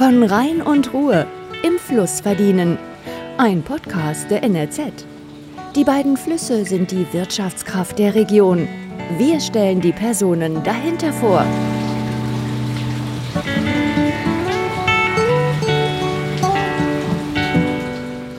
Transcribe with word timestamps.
Von 0.00 0.22
Rhein 0.22 0.62
und 0.62 0.94
Ruhe 0.94 1.26
im 1.62 1.78
Fluss 1.78 2.22
verdienen. 2.22 2.78
Ein 3.36 3.62
Podcast 3.62 4.30
der 4.30 4.42
NRZ. 4.42 5.04
Die 5.76 5.84
beiden 5.84 6.16
Flüsse 6.16 6.64
sind 6.64 6.90
die 6.90 7.06
Wirtschaftskraft 7.12 7.98
der 7.98 8.14
Region. 8.14 8.66
Wir 9.18 9.38
stellen 9.40 9.82
die 9.82 9.92
Personen 9.92 10.64
dahinter 10.64 11.12
vor. 11.12 11.44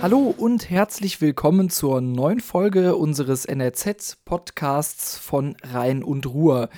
Hallo 0.02 0.34
und 0.36 0.68
herzlich 0.72 1.22
willkommen 1.22 1.70
zur 1.70 2.02
neuen 2.02 2.40
Folge 2.40 2.96
unseres 2.96 3.46
NRZ-Podcasts 3.46 5.20
von 5.20 5.56
Rhein 5.72 6.02
und 6.02 6.26
Ruhr. 6.26 6.70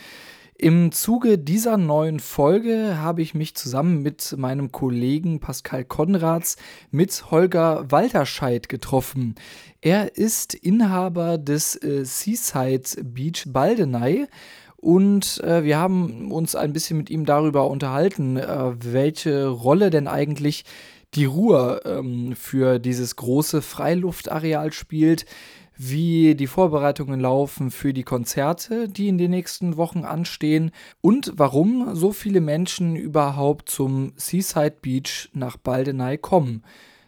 Im 0.56 0.92
Zuge 0.92 1.40
dieser 1.40 1.78
neuen 1.78 2.20
Folge 2.20 2.98
habe 3.00 3.24
ich 3.24 3.34
mich 3.34 3.56
zusammen 3.56 4.04
mit 4.04 4.36
meinem 4.38 4.72
Kollegen 4.72 5.40
Pascal 5.40 5.84
Konrads 5.84 6.58
mit 6.92 7.32
Holger 7.32 7.90
Walterscheid 7.90 8.70
getroffen. 8.70 9.34
Er 9.82 10.16
ist 10.16 10.54
Inhaber 10.54 11.40
des 11.40 11.76
äh, 11.82 12.06
Seaside 12.06 13.04
Beach 13.04 13.46
Baldeney 13.48 14.28
und 14.78 15.44
äh, 15.44 15.64
wir 15.64 15.80
haben 15.80 16.32
uns 16.32 16.56
ein 16.56 16.72
bisschen 16.72 16.98
mit 16.98 17.10
ihm 17.10 17.26
darüber 17.26 17.68
unterhalten, 17.68 18.38
äh, 18.38 18.74
welche 18.80 19.48
Rolle 19.48 19.90
denn 19.90 20.08
eigentlich 20.08 20.66
die 21.16 21.26
Ruhr 21.26 21.82
ähm, 21.86 22.36
für 22.36 22.80
dieses 22.80 23.16
große 23.16 23.62
Freiluftareal 23.64 24.72
spielt, 24.72 25.26
wie 25.78 26.36
die 26.36 26.48
Vorbereitungen 26.48 27.20
laufen 27.20 27.72
für 27.72 27.94
die 27.94 28.04
Konzerte, 28.04 28.88
die 28.88 29.08
in 29.08 29.18
den 29.18 29.32
nächsten 29.32 29.78
Wochen 29.78 30.06
anstehen 30.06 30.72
und 31.02 31.34
warum 31.36 31.96
so 31.96 32.12
viele 32.12 32.42
Menschen 32.42 32.96
überhaupt 32.96 33.70
zum 33.70 34.14
Seaside 34.16 34.78
Beach 34.82 35.30
nach 35.34 35.58
Baldeney 35.58 36.18
kommen. 36.18 36.64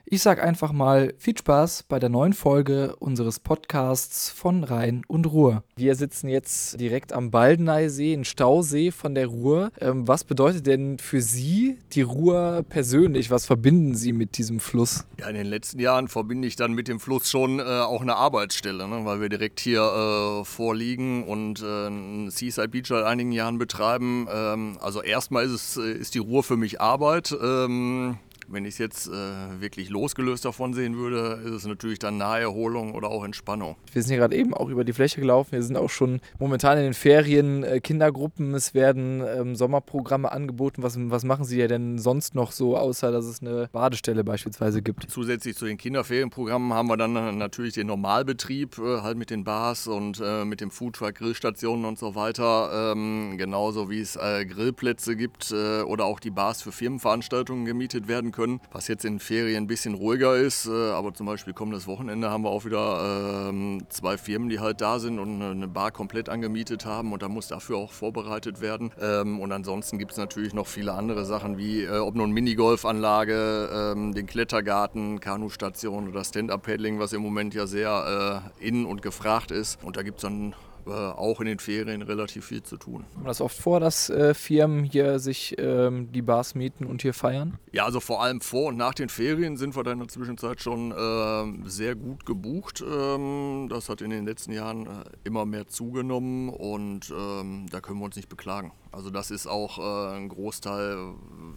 Ich 0.07 0.21
sag 0.21 0.39
einfach 0.39 0.71
mal 0.71 1.15
viel 1.17 1.35
Spaß 1.35 1.85
bei 1.89 1.97
der 1.97 2.09
neuen 2.09 2.33
Folge 2.33 2.95
unseres 2.97 3.39
Podcasts 3.39 4.29
von 4.29 4.63
Rhein 4.63 5.01
und 5.07 5.25
Ruhr. 5.25 5.63
Wir 5.77 5.95
sitzen 5.95 6.29
jetzt 6.29 6.79
direkt 6.79 7.11
am 7.11 7.31
Baldeneysee, 7.31 8.13
ein 8.13 8.23
Stausee 8.23 8.91
von 8.91 9.15
der 9.15 9.25
Ruhr. 9.25 9.71
Ähm, 9.81 10.07
was 10.07 10.23
bedeutet 10.23 10.67
denn 10.67 10.99
für 10.99 11.21
Sie 11.21 11.79
die 11.93 12.03
Ruhr 12.03 12.63
persönlich? 12.69 13.31
Was 13.31 13.47
verbinden 13.47 13.95
Sie 13.95 14.13
mit 14.13 14.37
diesem 14.37 14.59
Fluss? 14.59 15.07
Ja, 15.19 15.27
in 15.27 15.35
den 15.35 15.47
letzten 15.47 15.79
Jahren 15.79 16.07
verbinde 16.07 16.47
ich 16.47 16.55
dann 16.55 16.73
mit 16.73 16.87
dem 16.87 16.99
Fluss 16.99 17.31
schon 17.31 17.57
äh, 17.57 17.63
auch 17.63 18.01
eine 18.01 18.15
Arbeitsstelle, 18.15 18.87
ne? 18.87 19.05
weil 19.05 19.21
wir 19.21 19.29
direkt 19.29 19.59
hier 19.59 19.81
äh, 19.81 20.45
vorliegen 20.45 21.23
und 21.23 21.63
äh, 21.63 21.87
einen 21.87 22.29
Seaside 22.29 22.67
Beach 22.67 22.89
seit 22.89 23.05
einigen 23.05 23.31
Jahren 23.31 23.57
betreiben. 23.57 24.27
Ähm, 24.31 24.77
also 24.81 25.01
erstmal 25.01 25.45
ist, 25.45 25.53
es, 25.53 25.77
äh, 25.77 25.93
ist 25.93 26.13
die 26.13 26.19
Ruhr 26.19 26.43
für 26.43 26.57
mich 26.57 26.79
Arbeit. 26.79 27.35
Ähm, 27.41 28.19
wenn 28.47 28.65
ich 28.65 28.75
es 28.75 28.77
jetzt 28.77 29.07
äh, 29.07 29.11
wirklich 29.59 29.89
losgelöst 29.89 30.45
davon 30.45 30.73
sehen 30.73 30.97
würde, 30.97 31.41
ist 31.45 31.51
es 31.51 31.65
natürlich 31.65 31.99
dann 31.99 32.17
Naherholung 32.17 32.93
oder 32.93 33.09
auch 33.09 33.23
Entspannung. 33.23 33.75
Wir 33.91 34.01
sind 34.01 34.11
hier 34.11 34.19
gerade 34.19 34.35
eben 34.35 34.53
auch 34.53 34.69
über 34.69 34.83
die 34.83 34.93
Fläche 34.93 35.19
gelaufen. 35.19 35.53
Wir 35.53 35.63
sind 35.63 35.77
auch 35.77 35.89
schon 35.89 36.19
momentan 36.39 36.77
in 36.77 36.83
den 36.83 36.93
Ferien, 36.93 37.63
äh, 37.63 37.79
Kindergruppen. 37.79 38.53
Es 38.53 38.73
werden 38.73 39.23
ähm, 39.25 39.55
Sommerprogramme 39.55 40.31
angeboten. 40.31 40.83
Was, 40.83 40.97
was 40.97 41.23
machen 41.23 41.45
Sie 41.45 41.57
ja 41.57 41.67
denn 41.67 41.97
sonst 41.97 42.35
noch 42.35 42.51
so, 42.51 42.77
außer 42.77 43.11
dass 43.11 43.25
es 43.25 43.41
eine 43.41 43.69
Badestelle 43.71 44.23
beispielsweise 44.23 44.81
gibt? 44.81 45.09
Zusätzlich 45.09 45.55
zu 45.55 45.65
den 45.65 45.77
Kinderferienprogrammen 45.77 46.73
haben 46.73 46.87
wir 46.87 46.97
dann 46.97 47.15
äh, 47.15 47.31
natürlich 47.31 47.73
den 47.73 47.87
Normalbetrieb, 47.87 48.77
äh, 48.77 49.01
halt 49.01 49.17
mit 49.17 49.29
den 49.29 49.43
Bars 49.43 49.87
und 49.87 50.21
äh, 50.23 50.45
mit 50.45 50.61
dem 50.61 50.71
Foodtruck, 50.71 51.15
Grillstationen 51.15 51.85
und 51.85 51.97
so 51.97 52.15
weiter. 52.15 52.91
Ähm, 52.93 53.35
genauso 53.37 53.89
wie 53.89 54.01
es 54.01 54.15
äh, 54.15 54.45
Grillplätze 54.45 55.15
gibt 55.15 55.51
oder 55.51 56.05
auch 56.05 56.19
die 56.19 56.31
Bars 56.31 56.61
für 56.61 56.71
Firmenveranstaltungen 56.71 57.65
gemietet 57.65 58.07
werden 58.07 58.31
können, 58.35 58.61
was 58.71 58.87
jetzt 58.87 59.05
in 59.05 59.19
Ferien 59.19 59.63
ein 59.63 59.67
bisschen 59.67 59.95
ruhiger 59.95 60.35
ist. 60.35 60.67
Äh, 60.67 60.91
aber 60.91 61.13
zum 61.13 61.25
Beispiel 61.25 61.53
kommendes 61.53 61.87
Wochenende 61.87 62.29
haben 62.29 62.43
wir 62.43 62.49
auch 62.49 62.65
wieder 62.65 63.49
ähm, 63.49 63.83
zwei 63.89 64.17
Firmen, 64.17 64.49
die 64.49 64.59
halt 64.59 64.81
da 64.81 64.99
sind 64.99 65.19
und 65.19 65.41
eine 65.41 65.67
Bar 65.67 65.91
komplett 65.91 66.29
angemietet 66.29 66.85
haben 66.85 67.13
und 67.13 67.21
da 67.23 67.29
muss 67.29 67.47
dafür 67.47 67.77
auch 67.77 67.91
vorbereitet 67.91 68.61
werden. 68.61 68.91
Ähm, 69.01 69.39
und 69.39 69.51
ansonsten 69.51 69.97
gibt 69.97 70.11
es 70.11 70.17
natürlich 70.17 70.53
noch 70.53 70.67
viele 70.67 70.93
andere 70.93 71.25
Sachen 71.25 71.57
wie 71.57 71.83
äh, 71.83 71.97
ob 71.97 72.15
nun 72.15 72.31
Minigolfanlage, 72.31 73.69
ähm, 73.73 74.13
den 74.13 74.25
Klettergarten, 74.25 75.19
Kanustation 75.19 76.09
oder 76.09 76.23
Stand-Up-Paddling, 76.23 76.99
was 76.99 77.13
im 77.13 77.21
Moment 77.21 77.53
ja 77.53 77.65
sehr 77.65 78.51
äh, 78.59 78.67
in 78.67 78.85
und 78.85 79.01
gefragt 79.01 79.51
ist. 79.51 79.83
Und 79.83 79.97
da 79.97 80.03
gibt 80.03 80.17
es 80.17 80.21
dann 80.23 80.53
äh, 80.87 80.91
auch 80.91 81.39
in 81.39 81.47
den 81.47 81.59
Ferien 81.59 82.01
relativ 82.01 82.45
viel 82.45 82.63
zu 82.63 82.77
tun. 82.77 83.05
Kommt 83.13 83.27
das 83.27 83.41
oft 83.41 83.57
vor, 83.57 83.79
dass 83.79 84.09
äh, 84.09 84.33
Firmen 84.33 84.83
hier 84.83 85.19
sich 85.19 85.55
ähm, 85.57 86.11
die 86.11 86.21
Bars 86.21 86.55
mieten 86.55 86.85
und 86.85 87.01
hier 87.01 87.13
feiern? 87.13 87.57
Ja, 87.71 87.85
also 87.85 87.99
vor 87.99 88.21
allem 88.21 88.41
vor 88.41 88.67
und 88.67 88.77
nach 88.77 88.93
den 88.93 89.09
Ferien 89.09 89.57
sind 89.57 89.75
wir 89.75 89.83
da 89.83 89.91
in 89.91 89.99
der 89.99 90.07
Zwischenzeit 90.07 90.61
schon 90.61 90.91
äh, 90.91 91.69
sehr 91.69 91.95
gut 91.95 92.25
gebucht. 92.25 92.83
Ähm, 92.87 93.67
das 93.69 93.89
hat 93.89 94.01
in 94.01 94.09
den 94.09 94.25
letzten 94.25 94.51
Jahren 94.51 94.85
äh, 94.85 94.89
immer 95.23 95.45
mehr 95.45 95.67
zugenommen 95.67 96.49
und 96.49 97.11
ähm, 97.11 97.65
da 97.71 97.81
können 97.81 97.99
wir 97.99 98.05
uns 98.05 98.15
nicht 98.15 98.29
beklagen. 98.29 98.71
Also 98.91 99.09
das 99.09 99.29
ist 99.31 99.47
auch 99.47 99.77
äh, 99.77 100.15
ein 100.15 100.29
Großteil 100.29 101.15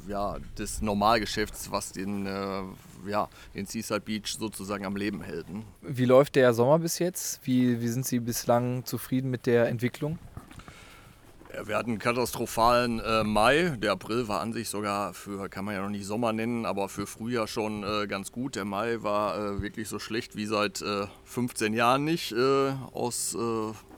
ja, 0.09 0.39
des 0.59 0.83
Normalgeschäfts, 0.83 1.71
was 1.71 1.93
den, 1.93 2.27
äh, 2.27 2.63
ja, 3.07 3.29
den 3.55 3.67
Seaside 3.67 4.01
Beach 4.01 4.37
sozusagen 4.39 4.85
am 4.85 4.97
Leben 4.97 5.23
hält. 5.23 5.49
Ne? 5.49 5.63
Wie 5.83 6.05
läuft 6.05 6.37
der 6.37 6.53
Sommer 6.55 6.79
bis 6.79 6.99
jetzt? 6.99 7.41
Wie, 7.45 7.81
wie 7.81 7.89
sind 7.89 8.07
Sie 8.07 8.21
bislang 8.21 8.85
zufrieden 8.85 9.31
mit 9.31 9.47
der 9.47 9.69
Entwicklung? 9.69 10.19
Wir 11.65 11.77
hatten 11.77 11.91
einen 11.91 11.99
katastrophalen 11.99 13.01
äh, 13.01 13.25
Mai. 13.25 13.77
Der 13.79 13.93
April 13.93 14.29
war 14.29 14.41
an 14.41 14.53
sich 14.53 14.69
sogar 14.69 15.15
für, 15.15 15.49
kann 15.49 15.65
man 15.65 15.75
ja 15.75 15.83
noch 15.83 15.89
nicht 15.89 16.07
Sommer 16.07 16.33
nennen, 16.33 16.67
aber 16.67 16.89
für 16.89 17.07
Frühjahr 17.07 17.47
schon 17.49 17.83
äh, 17.83 18.07
ganz 18.07 18.31
gut. 18.33 18.55
Der 18.55 18.65
Mai 18.65 19.03
war 19.03 19.37
äh, 19.37 19.63
wirklich 19.63 19.89
so 19.89 19.99
schlecht 19.99 20.37
wie 20.37 20.47
seit 20.47 20.85
15 21.25 21.73
äh, 21.73 21.77
Jahren 21.77 22.05
nicht 22.05 22.33
äh, 22.33 22.73
aus 22.93 23.37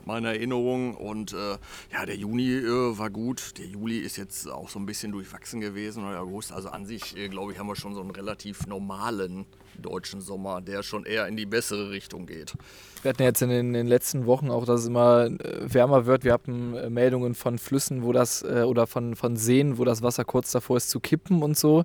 meiner 0.05 0.29
Erinnerung. 0.29 0.95
Und 0.95 1.33
äh, 1.33 1.57
ja, 1.91 2.05
der 2.05 2.15
Juni 2.15 2.49
äh, 2.49 2.97
war 2.97 3.09
gut. 3.09 3.57
Der 3.57 3.65
Juli 3.65 3.99
ist 3.99 4.17
jetzt 4.17 4.49
auch 4.49 4.69
so 4.69 4.79
ein 4.79 4.85
bisschen 4.85 5.11
durchwachsen 5.11 5.61
gewesen 5.61 6.05
oder 6.05 6.21
August. 6.21 6.51
Also 6.51 6.69
an 6.69 6.85
sich, 6.85 7.17
äh, 7.17 7.29
glaube 7.29 7.51
ich, 7.51 7.59
haben 7.59 7.67
wir 7.67 7.75
schon 7.75 7.93
so 7.93 8.01
einen 8.01 8.11
relativ 8.11 8.67
normalen 8.67 9.45
deutschen 9.81 10.21
Sommer, 10.21 10.61
der 10.61 10.83
schon 10.83 11.05
eher 11.05 11.27
in 11.27 11.37
die 11.37 11.45
bessere 11.45 11.89
Richtung 11.89 12.25
geht. 12.25 12.53
Wir 13.01 13.09
hatten 13.09 13.23
jetzt 13.23 13.41
in 13.41 13.49
den, 13.49 13.67
in 13.67 13.73
den 13.73 13.87
letzten 13.87 14.25
Wochen 14.25 14.49
auch, 14.49 14.65
dass 14.65 14.81
es 14.81 14.87
immer 14.87 15.25
äh, 15.25 15.73
wärmer 15.73 16.05
wird. 16.05 16.23
Wir 16.23 16.33
hatten 16.33 16.75
äh, 16.75 16.89
Meldungen 16.89 17.35
von 17.35 17.57
Flüssen, 17.57 18.03
wo 18.03 18.11
das 18.11 18.43
äh, 18.43 18.63
oder 18.63 18.87
von, 18.87 19.15
von 19.15 19.35
Seen, 19.37 19.77
wo 19.77 19.85
das 19.85 20.01
Wasser 20.01 20.23
kurz 20.23 20.51
davor 20.51 20.77
ist 20.77 20.89
zu 20.89 20.99
kippen 20.99 21.41
und 21.41 21.57
so. 21.57 21.83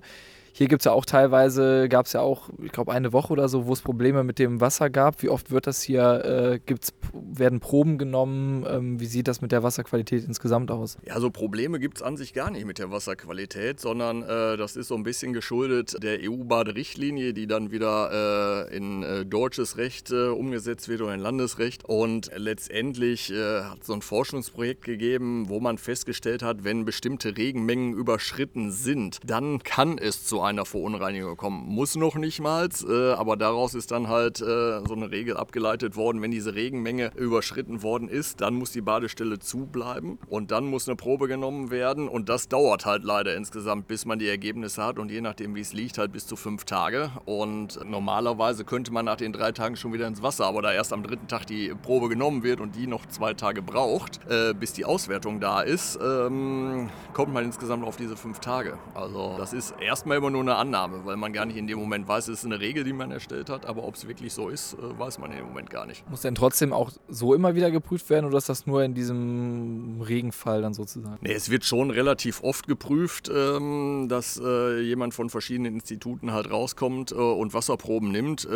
Hier 0.57 0.67
gibt 0.67 0.81
es 0.81 0.85
ja 0.85 0.91
auch 0.91 1.05
teilweise, 1.05 1.87
gab 1.87 2.07
es 2.07 2.13
ja 2.13 2.21
auch, 2.21 2.49
ich 2.63 2.71
glaube, 2.71 2.91
eine 2.91 3.13
Woche 3.13 3.31
oder 3.31 3.47
so, 3.47 3.67
wo 3.67 3.73
es 3.73 3.81
Probleme 3.81 4.23
mit 4.23 4.39
dem 4.39 4.59
Wasser 4.59 4.89
gab. 4.89 5.21
Wie 5.21 5.29
oft 5.29 5.51
wird 5.51 5.67
das 5.67 5.83
hier, 5.83 6.25
äh, 6.25 6.59
gibt's, 6.65 6.95
werden 7.13 7.59
Proben 7.59 7.99
genommen? 7.99 8.65
Ähm, 8.67 8.99
wie 8.99 9.05
sieht 9.05 9.27
das 9.27 9.39
mit 9.39 9.51
der 9.51 9.61
Wasserqualität 9.61 10.23
insgesamt 10.25 10.71
aus? 10.71 10.97
Ja, 11.05 11.19
so 11.19 11.29
Probleme 11.29 11.77
gibt 11.79 11.97
es 11.97 12.01
an 12.01 12.17
sich 12.17 12.33
gar 12.33 12.49
nicht 12.49 12.65
mit 12.65 12.79
der 12.79 12.89
Wasserqualität, 12.89 13.79
sondern 13.79 14.23
äh, 14.23 14.57
das 14.57 14.75
ist 14.75 14.87
so 14.87 14.95
ein 14.95 15.03
bisschen 15.03 15.31
geschuldet 15.31 16.01
der 16.01 16.21
EU-Baderichtlinie, 16.23 17.35
die 17.35 17.45
dann 17.45 17.69
wieder 17.69 18.65
äh, 18.67 18.75
in 18.75 19.03
äh, 19.03 19.25
deutsches 19.27 19.77
Recht 19.77 20.09
äh, 20.09 20.29
umgesetzt 20.29 20.89
wird 20.89 21.01
oder 21.01 21.13
in 21.13 21.19
Landesrecht. 21.19 21.85
Und 21.85 22.31
letztendlich 22.35 23.31
äh, 23.31 23.61
hat 23.61 23.81
es 23.81 23.85
so 23.85 23.93
ein 23.93 24.01
Forschungsprojekt 24.01 24.85
gegeben, 24.85 25.49
wo 25.49 25.59
man 25.59 25.77
festgestellt 25.77 26.41
hat, 26.41 26.63
wenn 26.63 26.83
bestimmte 26.83 27.37
Regenmengen 27.37 27.93
überschritten 27.93 28.71
sind, 28.71 29.19
dann 29.23 29.61
kann 29.61 29.99
es 29.99 30.25
zu 30.25 30.46
einer 30.47 30.65
Verunreinigung 30.65 31.37
kommen. 31.37 31.67
Muss 31.67 31.95
noch 31.95 32.15
nicht 32.15 32.39
mal, 32.39 32.69
äh, 32.87 33.11
aber 33.11 33.37
daraus 33.37 33.73
ist 33.73 33.91
dann 33.91 34.07
halt 34.07 34.41
äh, 34.41 34.79
so 34.85 34.93
eine 34.93 35.11
Regel 35.11 35.37
abgeleitet 35.37 35.95
worden, 35.95 36.21
wenn 36.21 36.31
diese 36.31 36.55
Regenmenge 36.55 37.11
überschritten 37.15 37.83
worden 37.83 38.09
ist, 38.09 38.41
dann 38.41 38.55
muss 38.55 38.71
die 38.71 38.81
Badestelle 38.81 39.39
zubleiben 39.39 40.17
und 40.27 40.51
dann 40.51 40.65
muss 40.65 40.87
eine 40.87 40.95
Probe 40.95 41.27
genommen 41.27 41.69
werden 41.71 42.07
und 42.07 42.29
das 42.29 42.47
dauert 42.47 42.85
halt 42.85 43.03
leider 43.03 43.35
insgesamt, 43.35 43.87
bis 43.87 44.05
man 44.05 44.19
die 44.19 44.27
Ergebnisse 44.27 44.83
hat 44.83 44.99
und 44.99 45.11
je 45.11 45.21
nachdem 45.21 45.55
wie 45.55 45.61
es 45.61 45.73
liegt, 45.73 45.97
halt 45.97 46.11
bis 46.11 46.27
zu 46.27 46.35
fünf 46.35 46.65
Tage 46.65 47.11
und 47.25 47.79
normalerweise 47.85 48.65
könnte 48.65 48.91
man 48.91 49.05
nach 49.05 49.17
den 49.17 49.33
drei 49.33 49.51
Tagen 49.51 49.75
schon 49.75 49.93
wieder 49.93 50.07
ins 50.07 50.21
Wasser, 50.21 50.45
aber 50.45 50.61
da 50.61 50.71
erst 50.71 50.93
am 50.93 51.03
dritten 51.03 51.27
Tag 51.27 51.45
die 51.45 51.73
Probe 51.81 52.09
genommen 52.09 52.43
wird 52.43 52.61
und 52.61 52.75
die 52.75 52.87
noch 52.87 53.05
zwei 53.05 53.33
Tage 53.33 53.61
braucht, 53.61 54.19
äh, 54.29 54.53
bis 54.53 54.73
die 54.73 54.85
Auswertung 54.85 55.39
da 55.39 55.61
ist, 55.61 55.99
ähm, 56.01 56.89
kommt 57.13 57.33
man 57.33 57.45
insgesamt 57.45 57.85
auf 57.85 57.97
diese 57.97 58.15
fünf 58.15 58.39
Tage. 58.39 58.77
Also 58.93 59.35
das 59.37 59.53
ist 59.53 59.73
erstmal 59.79 60.17
immer 60.17 60.29
nur 60.29 60.36
nur 60.43 60.53
eine 60.53 60.55
Annahme, 60.55 61.05
weil 61.05 61.17
man 61.17 61.33
gar 61.33 61.45
nicht 61.45 61.57
in 61.57 61.67
dem 61.67 61.79
Moment 61.79 62.07
weiß, 62.07 62.27
es 62.27 62.39
ist 62.39 62.45
eine 62.45 62.59
Regel, 62.59 62.83
die 62.83 62.93
man 62.93 63.11
erstellt 63.11 63.49
hat, 63.49 63.65
aber 63.65 63.83
ob 63.83 63.95
es 63.95 64.07
wirklich 64.07 64.33
so 64.33 64.49
ist, 64.49 64.73
äh, 64.73 64.99
weiß 64.99 65.19
man 65.19 65.31
in 65.31 65.37
dem 65.37 65.47
Moment 65.47 65.69
gar 65.69 65.85
nicht. 65.85 66.07
Muss 66.09 66.21
denn 66.21 66.35
trotzdem 66.35 66.73
auch 66.73 66.91
so 67.07 67.33
immer 67.33 67.55
wieder 67.55 67.71
geprüft 67.71 68.09
werden 68.09 68.25
oder 68.25 68.37
ist 68.37 68.49
das 68.49 68.67
nur 68.67 68.83
in 68.83 68.93
diesem 68.93 70.01
Regenfall 70.01 70.61
dann 70.61 70.73
sozusagen? 70.73 71.17
Nee, 71.21 71.33
es 71.33 71.49
wird 71.49 71.65
schon 71.65 71.91
relativ 71.91 72.43
oft 72.43 72.67
geprüft, 72.67 73.29
ähm, 73.33 74.07
dass 74.09 74.39
äh, 74.43 74.79
jemand 74.81 75.13
von 75.13 75.29
verschiedenen 75.29 75.75
Instituten 75.75 76.31
halt 76.31 76.51
rauskommt 76.51 77.11
äh, 77.11 77.15
und 77.15 77.53
Wasserproben 77.53 78.11
nimmt. 78.11 78.47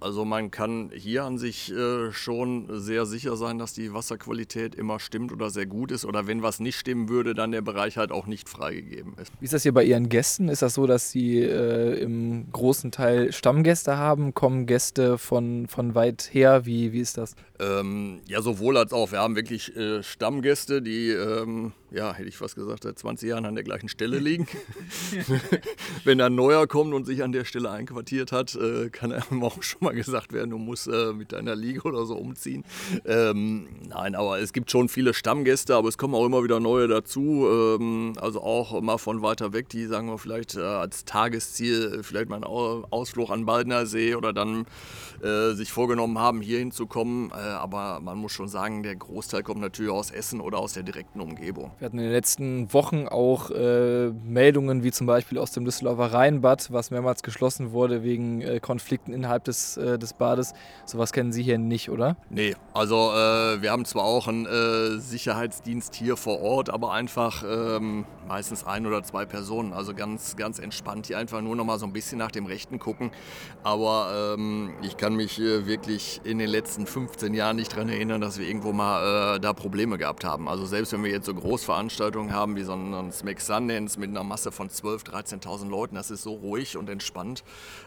Also 0.00 0.24
man 0.24 0.50
kann 0.50 0.90
hier 0.94 1.24
an 1.24 1.38
sich 1.38 1.72
äh, 1.72 2.12
schon 2.12 2.66
sehr 2.80 3.06
sicher 3.06 3.36
sein, 3.36 3.58
dass 3.58 3.72
die 3.72 3.92
Wasserqualität 3.94 4.74
immer 4.74 5.00
stimmt 5.00 5.32
oder 5.32 5.50
sehr 5.50 5.66
gut 5.66 5.90
ist. 5.90 6.04
Oder 6.04 6.26
wenn 6.26 6.42
was 6.42 6.60
nicht 6.60 6.76
stimmen 6.76 7.08
würde, 7.08 7.34
dann 7.34 7.52
der 7.52 7.62
Bereich 7.62 7.96
halt 7.96 8.12
auch 8.12 8.26
nicht 8.26 8.48
freigegeben 8.48 9.14
ist. 9.20 9.32
Wie 9.40 9.44
ist 9.44 9.54
das 9.54 9.62
hier 9.62 9.72
bei 9.72 9.84
Ihren 9.84 10.08
Gästen? 10.08 10.48
Ist 10.48 10.62
das 10.62 10.74
so, 10.74 10.86
dass 10.86 11.10
Sie 11.10 11.40
äh, 11.40 11.98
im 12.00 12.50
großen 12.52 12.90
Teil 12.90 13.32
Stammgäste 13.32 13.96
haben? 13.96 14.34
Kommen 14.34 14.66
Gäste 14.66 15.18
von, 15.18 15.66
von 15.68 15.94
weit 15.94 16.28
her? 16.32 16.66
Wie, 16.66 16.92
wie 16.92 17.00
ist 17.00 17.16
das? 17.16 17.34
Ähm, 17.58 18.20
ja, 18.26 18.42
sowohl 18.42 18.76
als 18.76 18.92
auch. 18.92 19.12
Wir 19.12 19.20
haben 19.20 19.34
wirklich 19.34 19.74
äh, 19.76 20.02
Stammgäste, 20.02 20.82
die, 20.82 21.08
ähm, 21.08 21.72
ja, 21.90 22.12
hätte 22.12 22.28
ich 22.28 22.36
fast 22.36 22.54
gesagt, 22.54 22.82
seit 22.82 22.98
20 22.98 23.30
Jahren 23.30 23.46
an 23.46 23.54
der 23.54 23.64
gleichen 23.64 23.88
Stelle 23.88 24.18
liegen. 24.18 24.46
Wenn 26.04 26.20
ein 26.20 26.34
neuer 26.34 26.66
kommt 26.66 26.92
und 26.92 27.04
sich 27.04 27.22
an 27.22 27.32
der 27.32 27.44
Stelle 27.44 27.70
einquartiert 27.70 28.32
hat, 28.32 28.54
äh, 28.54 28.90
kann 28.90 29.12
einem 29.12 29.42
auch 29.42 29.62
schon 29.62 29.85
mal 29.86 29.94
gesagt 29.94 30.32
werden, 30.32 30.50
du 30.50 30.58
musst 30.58 30.88
äh, 30.88 31.12
mit 31.12 31.32
deiner 31.32 31.54
Liga 31.54 31.82
oder 31.84 32.04
so 32.06 32.16
umziehen. 32.16 32.64
Ähm, 33.04 33.68
nein, 33.88 34.14
aber 34.14 34.40
es 34.40 34.52
gibt 34.52 34.70
schon 34.70 34.88
viele 34.88 35.14
Stammgäste, 35.14 35.74
aber 35.74 35.88
es 35.88 35.98
kommen 35.98 36.14
auch 36.14 36.26
immer 36.26 36.42
wieder 36.42 36.60
neue 36.60 36.88
dazu. 36.88 37.46
Ähm, 37.48 38.12
also 38.20 38.42
auch 38.42 38.80
mal 38.80 38.98
von 38.98 39.22
weiter 39.22 39.52
weg, 39.52 39.68
die 39.68 39.86
sagen 39.86 40.08
wir 40.08 40.18
vielleicht 40.18 40.56
äh, 40.56 40.60
als 40.60 41.04
Tagesziel 41.04 42.00
vielleicht 42.02 42.28
mal 42.28 42.36
einen 42.36 42.44
Ausflug 42.44 43.30
an 43.30 43.46
Baldner 43.46 43.86
See 43.86 44.14
oder 44.14 44.32
dann 44.32 44.66
äh, 45.22 45.52
sich 45.52 45.72
vorgenommen 45.72 46.18
haben, 46.18 46.40
hier 46.40 46.58
hinzukommen. 46.58 47.30
Äh, 47.30 47.34
aber 47.34 48.00
man 48.00 48.18
muss 48.18 48.32
schon 48.32 48.48
sagen, 48.48 48.82
der 48.82 48.96
Großteil 48.96 49.42
kommt 49.42 49.60
natürlich 49.60 49.92
aus 49.92 50.10
Essen 50.10 50.40
oder 50.40 50.58
aus 50.58 50.72
der 50.72 50.82
direkten 50.82 51.20
Umgebung. 51.20 51.70
Wir 51.78 51.86
hatten 51.86 51.98
in 51.98 52.04
den 52.04 52.12
letzten 52.12 52.72
Wochen 52.72 53.06
auch 53.08 53.50
äh, 53.50 54.10
Meldungen, 54.10 54.82
wie 54.82 54.92
zum 54.92 55.06
Beispiel 55.06 55.38
aus 55.38 55.52
dem 55.52 55.64
Düsseldorfer 55.64 56.12
Rheinbad, 56.12 56.72
was 56.72 56.90
mehrmals 56.90 57.22
geschlossen 57.22 57.72
wurde 57.72 58.02
wegen 58.02 58.42
äh, 58.42 58.60
Konflikten 58.60 59.12
innerhalb 59.12 59.44
des, 59.44 59.75
äh, 59.76 59.98
des 59.98 60.12
Bades. 60.12 60.54
Sowas 60.84 61.12
kennen 61.12 61.32
Sie 61.32 61.42
hier 61.42 61.58
nicht, 61.58 61.90
oder? 61.90 62.16
Nee, 62.30 62.54
also 62.74 63.12
äh, 63.12 63.62
wir 63.62 63.70
haben 63.70 63.84
zwar 63.84 64.04
auch 64.04 64.28
einen 64.28 64.46
äh, 64.46 64.98
Sicherheitsdienst 64.98 65.94
hier 65.94 66.16
vor 66.16 66.40
Ort, 66.40 66.70
aber 66.70 66.92
einfach 66.92 67.44
ähm, 67.48 68.04
meistens 68.28 68.64
ein 68.64 68.86
oder 68.86 69.02
zwei 69.02 69.24
Personen. 69.24 69.72
Also 69.72 69.94
ganz, 69.94 70.36
ganz 70.36 70.58
entspannt 70.58 71.06
hier 71.06 71.18
einfach 71.18 71.40
nur 71.40 71.56
noch 71.56 71.64
mal 71.64 71.78
so 71.78 71.86
ein 71.86 71.92
bisschen 71.92 72.18
nach 72.18 72.30
dem 72.30 72.46
Rechten 72.46 72.78
gucken. 72.78 73.10
Aber 73.62 74.34
ähm, 74.36 74.74
ich 74.82 74.96
kann 74.96 75.14
mich 75.14 75.38
wirklich 75.38 76.20
in 76.24 76.38
den 76.38 76.48
letzten 76.48 76.86
15 76.86 77.34
Jahren 77.34 77.56
nicht 77.56 77.72
daran 77.72 77.88
erinnern, 77.88 78.20
dass 78.20 78.38
wir 78.38 78.46
irgendwo 78.46 78.72
mal 78.72 79.36
äh, 79.36 79.40
da 79.40 79.52
Probleme 79.52 79.98
gehabt 79.98 80.24
haben. 80.24 80.48
Also 80.48 80.66
selbst 80.66 80.92
wenn 80.92 81.04
wir 81.04 81.10
jetzt 81.10 81.26
so 81.26 81.34
Großveranstaltungen 81.34 82.32
haben 82.32 82.56
wie 82.56 82.62
so 82.62 82.72
einen 82.72 83.12
Smack 83.12 83.40
Sundance 83.40 83.98
mit 83.98 84.10
einer 84.10 84.24
Masse 84.24 84.52
von 84.52 84.68
12.000, 84.68 85.40
13.000 85.42 85.68
Leuten, 85.68 85.94
das 85.94 86.10
ist 86.10 86.22
so 86.22 86.34
ruhig 86.34 86.76
und 86.76 86.88
entspannt. 86.88 87.44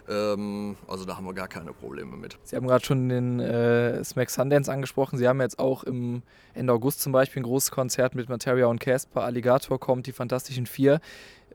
Ähm, 0.07 0.77
also 0.87 1.05
da 1.05 1.17
haben 1.17 1.25
wir 1.25 1.33
gar 1.33 1.47
keine 1.47 1.73
Probleme 1.79 2.15
mit. 2.17 2.37
Sie 2.43 2.55
haben 2.55 2.67
gerade 2.67 2.85
schon 2.85 3.09
den 3.09 3.39
äh, 3.39 4.03
Smack 4.03 4.29
Sundance 4.29 4.71
angesprochen. 4.71 5.17
Sie 5.17 5.27
haben 5.27 5.41
jetzt 5.41 5.59
auch 5.59 5.83
im 5.83 6.21
Ende 6.53 6.73
August 6.73 7.01
zum 7.01 7.11
Beispiel 7.11 7.41
ein 7.41 7.43
großes 7.43 7.71
Konzert 7.71 8.15
mit 8.15 8.29
Materia 8.29 8.67
und 8.67 8.79
Casper. 8.79 9.23
Alligator 9.23 9.79
kommt, 9.79 10.07
die 10.07 10.11
Fantastischen 10.11 10.65
Vier. 10.65 10.99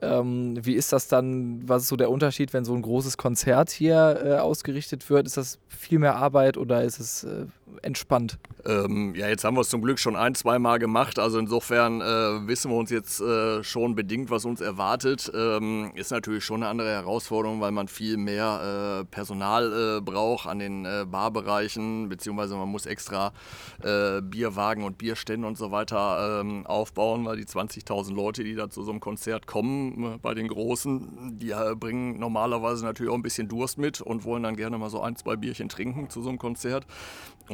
Ähm, 0.02 0.54
wie 0.64 0.74
ist 0.74 0.92
das 0.92 1.08
dann? 1.08 1.68
Was 1.68 1.82
ist 1.82 1.88
so 1.88 1.96
der 1.96 2.10
Unterschied, 2.10 2.52
wenn 2.52 2.64
so 2.64 2.74
ein 2.74 2.82
großes 2.82 3.16
Konzert 3.16 3.70
hier 3.70 4.20
äh, 4.24 4.34
ausgerichtet 4.38 5.08
wird? 5.08 5.26
Ist 5.26 5.36
das 5.36 5.58
viel 5.68 5.98
mehr 5.98 6.16
Arbeit 6.16 6.56
oder 6.56 6.82
ist 6.82 6.98
es 6.98 7.24
äh, 7.24 7.46
entspannt? 7.82 8.38
Ähm, 8.66 9.14
ja, 9.14 9.28
jetzt 9.28 9.44
haben 9.44 9.56
wir 9.56 9.60
es 9.60 9.68
zum 9.68 9.82
Glück 9.82 9.98
schon 9.98 10.16
ein, 10.16 10.34
zwei 10.34 10.58
Mal 10.58 10.78
gemacht. 10.78 11.18
Also 11.18 11.38
insofern 11.38 12.00
äh, 12.00 12.46
wissen 12.46 12.70
wir 12.70 12.76
uns 12.76 12.90
jetzt 12.90 13.20
äh, 13.20 13.62
schon 13.62 13.94
bedingt, 13.94 14.30
was 14.30 14.44
uns 14.44 14.60
erwartet. 14.60 15.30
Ähm, 15.34 15.92
ist 15.94 16.10
natürlich 16.10 16.44
schon 16.44 16.62
eine 16.62 16.70
andere 16.70 16.90
Herausforderung, 16.90 17.60
weil 17.60 17.72
man 17.72 17.88
viel 17.88 18.16
mehr 18.16 19.00
äh, 19.00 19.04
Personal 19.04 19.98
äh, 19.98 20.00
braucht 20.00 20.46
an 20.46 20.58
den 20.58 20.84
äh, 20.84 21.04
Barbereichen, 21.06 22.08
beziehungsweise 22.08 22.56
man 22.56 22.68
muss 22.68 22.86
extra 22.86 23.32
äh, 23.82 24.22
Bierwagen 24.22 24.84
und 24.84 24.98
Bierstände 24.98 25.46
und 25.46 25.58
so 25.58 25.70
weiter 25.70 26.40
ähm, 26.40 26.66
aufbauen, 26.66 27.24
weil 27.24 27.36
die 27.36 27.44
20.000 27.44 28.14
Leute, 28.14 28.44
die 28.44 28.54
da 28.54 28.70
zu 28.70 28.82
so 28.82 28.90
einem 28.90 29.00
Konzert 29.00 29.46
kommen, 29.46 30.18
bei 30.22 30.34
den 30.34 30.48
Großen, 30.48 31.38
die 31.38 31.52
bringen 31.78 32.18
normalerweise 32.18 32.84
natürlich 32.84 33.12
auch 33.12 33.16
ein 33.16 33.22
bisschen 33.22 33.48
Durst 33.48 33.78
mit 33.78 34.00
und 34.00 34.24
wollen 34.24 34.42
dann 34.42 34.56
gerne 34.56 34.78
mal 34.78 34.90
so 34.90 35.00
ein, 35.00 35.16
zwei 35.16 35.36
Bierchen 35.36 35.68
trinken 35.68 36.08
zu 36.08 36.22
so 36.22 36.28
einem 36.28 36.38
Konzert. 36.38 36.86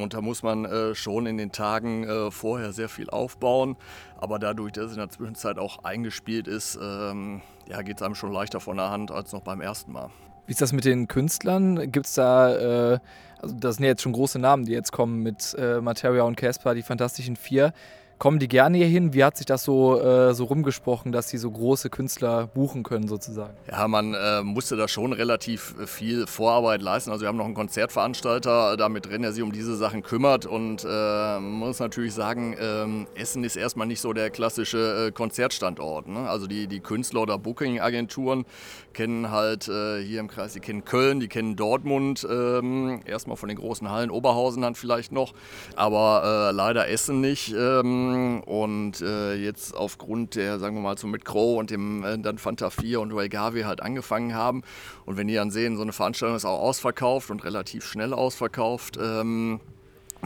Da 0.09 0.21
muss 0.21 0.43
man 0.43 0.65
äh, 0.65 0.95
schon 0.95 1.25
in 1.25 1.37
den 1.37 1.51
Tagen 1.51 2.03
äh, 2.03 2.31
vorher 2.31 2.73
sehr 2.73 2.89
viel 2.89 3.09
aufbauen. 3.09 3.77
Aber 4.17 4.39
dadurch, 4.39 4.73
dass 4.73 4.85
es 4.85 4.91
in 4.93 4.97
der 4.97 5.09
Zwischenzeit 5.09 5.57
auch 5.57 5.83
eingespielt 5.83 6.47
ist, 6.47 6.77
ähm, 6.81 7.41
ja, 7.67 7.81
geht 7.81 7.97
es 7.97 8.03
einem 8.03 8.15
schon 8.15 8.31
leichter 8.31 8.59
von 8.59 8.77
der 8.77 8.89
Hand 8.89 9.11
als 9.11 9.31
noch 9.33 9.41
beim 9.41 9.61
ersten 9.61 9.91
Mal. 9.91 10.09
Wie 10.45 10.51
ist 10.51 10.61
das 10.61 10.73
mit 10.73 10.85
den 10.85 11.07
Künstlern? 11.07 11.91
Gibt 11.91 12.07
es 12.07 12.13
da, 12.15 12.93
äh, 12.93 12.99
also 13.39 13.55
das 13.55 13.75
sind 13.75 13.85
ja 13.85 13.91
jetzt 13.91 14.01
schon 14.01 14.11
große 14.11 14.39
Namen, 14.39 14.65
die 14.65 14.73
jetzt 14.73 14.91
kommen 14.91 15.23
mit 15.23 15.55
äh, 15.57 15.81
Materia 15.81 16.23
und 16.23 16.35
Casper, 16.35 16.75
die 16.75 16.83
Fantastischen 16.83 17.35
Vier. 17.35 17.73
Kommen 18.21 18.37
die 18.37 18.47
gerne 18.47 18.77
hier 18.77 18.85
hin? 18.85 19.15
Wie 19.15 19.23
hat 19.23 19.35
sich 19.35 19.47
das 19.47 19.63
so, 19.63 19.99
äh, 19.99 20.35
so 20.35 20.43
rumgesprochen, 20.43 21.11
dass 21.11 21.29
sie 21.29 21.39
so 21.39 21.49
große 21.49 21.89
Künstler 21.89 22.45
buchen 22.45 22.83
können 22.83 23.07
sozusagen? 23.07 23.55
Ja, 23.67 23.87
man 23.87 24.13
äh, 24.13 24.43
musste 24.43 24.75
da 24.75 24.87
schon 24.87 25.11
relativ 25.11 25.73
viel 25.87 26.27
Vorarbeit 26.27 26.83
leisten. 26.83 27.09
Also 27.09 27.23
wir 27.23 27.29
haben 27.29 27.37
noch 27.37 27.45
einen 27.45 27.55
Konzertveranstalter 27.55 28.77
da 28.77 28.89
mit 28.89 29.07
drin, 29.07 29.23
der 29.23 29.33
sich 29.33 29.41
um 29.41 29.51
diese 29.51 29.75
Sachen 29.75 30.03
kümmert. 30.03 30.45
Und 30.45 30.85
äh, 30.87 31.39
muss 31.39 31.79
natürlich 31.79 32.13
sagen, 32.13 32.55
ähm, 32.61 33.07
Essen 33.15 33.43
ist 33.43 33.55
erstmal 33.55 33.87
nicht 33.87 34.01
so 34.01 34.13
der 34.13 34.29
klassische 34.29 35.07
äh, 35.07 35.11
Konzertstandort. 35.11 36.07
Ne? 36.07 36.29
Also 36.29 36.45
die, 36.45 36.67
die 36.67 36.79
Künstler 36.79 37.23
oder 37.23 37.39
Booking-Agenturen 37.39 38.45
kennen 38.93 39.31
halt 39.31 39.67
äh, 39.67 39.99
hier 40.03 40.19
im 40.19 40.27
Kreis, 40.27 40.53
die 40.53 40.59
kennen 40.59 40.85
Köln, 40.85 41.21
die 41.21 41.27
kennen 41.27 41.55
Dortmund, 41.55 42.27
ähm, 42.29 42.99
erstmal 43.03 43.35
von 43.37 43.49
den 43.49 43.57
großen 43.57 43.89
Hallen, 43.89 44.11
Oberhausen 44.11 44.61
dann 44.61 44.75
vielleicht 44.75 45.11
noch, 45.11 45.33
aber 45.75 46.51
äh, 46.51 46.55
leider 46.55 46.87
Essen 46.87 47.19
nicht. 47.19 47.55
Ähm, 47.57 48.10
und 48.41 49.01
äh, 49.01 49.35
jetzt 49.35 49.75
aufgrund 49.75 50.35
der, 50.35 50.59
sagen 50.59 50.75
wir 50.75 50.81
mal, 50.81 50.97
so 50.97 51.07
mit 51.07 51.25
Crow 51.25 51.59
und 51.59 51.69
dem 51.69 52.03
äh, 52.03 52.17
dann 52.19 52.37
Fanta 52.37 52.69
4 52.69 52.99
und 52.99 53.11
Garvey 53.29 53.63
halt 53.63 53.81
angefangen 53.81 54.33
haben. 54.33 54.63
Und 55.05 55.17
wenn 55.17 55.27
die 55.27 55.35
dann 55.35 55.51
sehen, 55.51 55.75
so 55.75 55.81
eine 55.81 55.93
Veranstaltung 55.93 56.35
ist 56.35 56.45
auch 56.45 56.59
ausverkauft 56.59 57.31
und 57.31 57.43
relativ 57.43 57.85
schnell 57.85 58.13
ausverkauft, 58.13 58.97
ähm, 59.01 59.59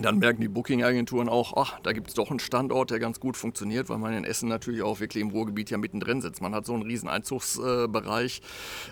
dann 0.02 0.20
merken 0.20 0.42
die 0.42 0.48
Booking-Agenturen 0.48 1.30
auch, 1.30 1.54
ach, 1.56 1.80
da 1.82 1.94
gibt 1.94 2.10
es 2.10 2.14
doch 2.14 2.30
einen 2.30 2.40
Standort, 2.40 2.92
der 2.92 3.00
ganz 3.00 3.20
gut 3.20 3.38
funktioniert, 3.38 3.90
weil 3.90 3.98
man 3.98 4.14
in 4.14 4.26
Essen 4.26 4.50
natürlich 4.50 4.82
auch 4.82 5.00
wirklich 5.00 5.22
im 5.22 5.30
Ruhrgebiet 5.30 5.70
ja 5.70 5.78
mittendrin 5.78 6.22
sitzt. 6.22 6.42
Man 6.42 6.54
hat 6.54 6.66
so 6.66 6.74
einen 6.74 6.84
riesen 6.84 7.08
Einzugsbereich. 7.08 8.42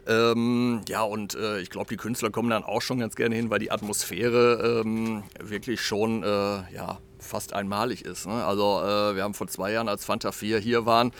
Äh, 0.07 0.13
ähm, 0.13 0.81
ja, 0.87 1.03
und 1.03 1.35
äh, 1.35 1.59
ich 1.59 1.69
glaube, 1.69 1.89
die 1.89 1.97
Künstler 1.97 2.29
kommen 2.29 2.49
dann 2.49 2.63
auch 2.63 2.81
schon 2.81 2.99
ganz 2.99 3.15
gerne 3.15 3.35
hin, 3.35 3.49
weil 3.49 3.59
die 3.59 3.71
Atmosphäre 3.71 4.81
ähm, 4.85 5.23
wirklich 5.41 5.81
schon, 5.81 6.23
äh, 6.23 6.27
ja, 6.73 6.99
fast 7.23 7.53
einmalig 7.53 8.05
ist. 8.05 8.27
Ne? 8.27 8.43
Also 8.45 8.81
äh, 8.81 9.15
wir 9.15 9.23
haben 9.23 9.33
vor 9.33 9.47
zwei 9.47 9.71
Jahren, 9.71 9.87
als 9.87 10.05
Fanta 10.05 10.31
4 10.31 10.59
hier 10.59 10.85
waren, 10.85 11.11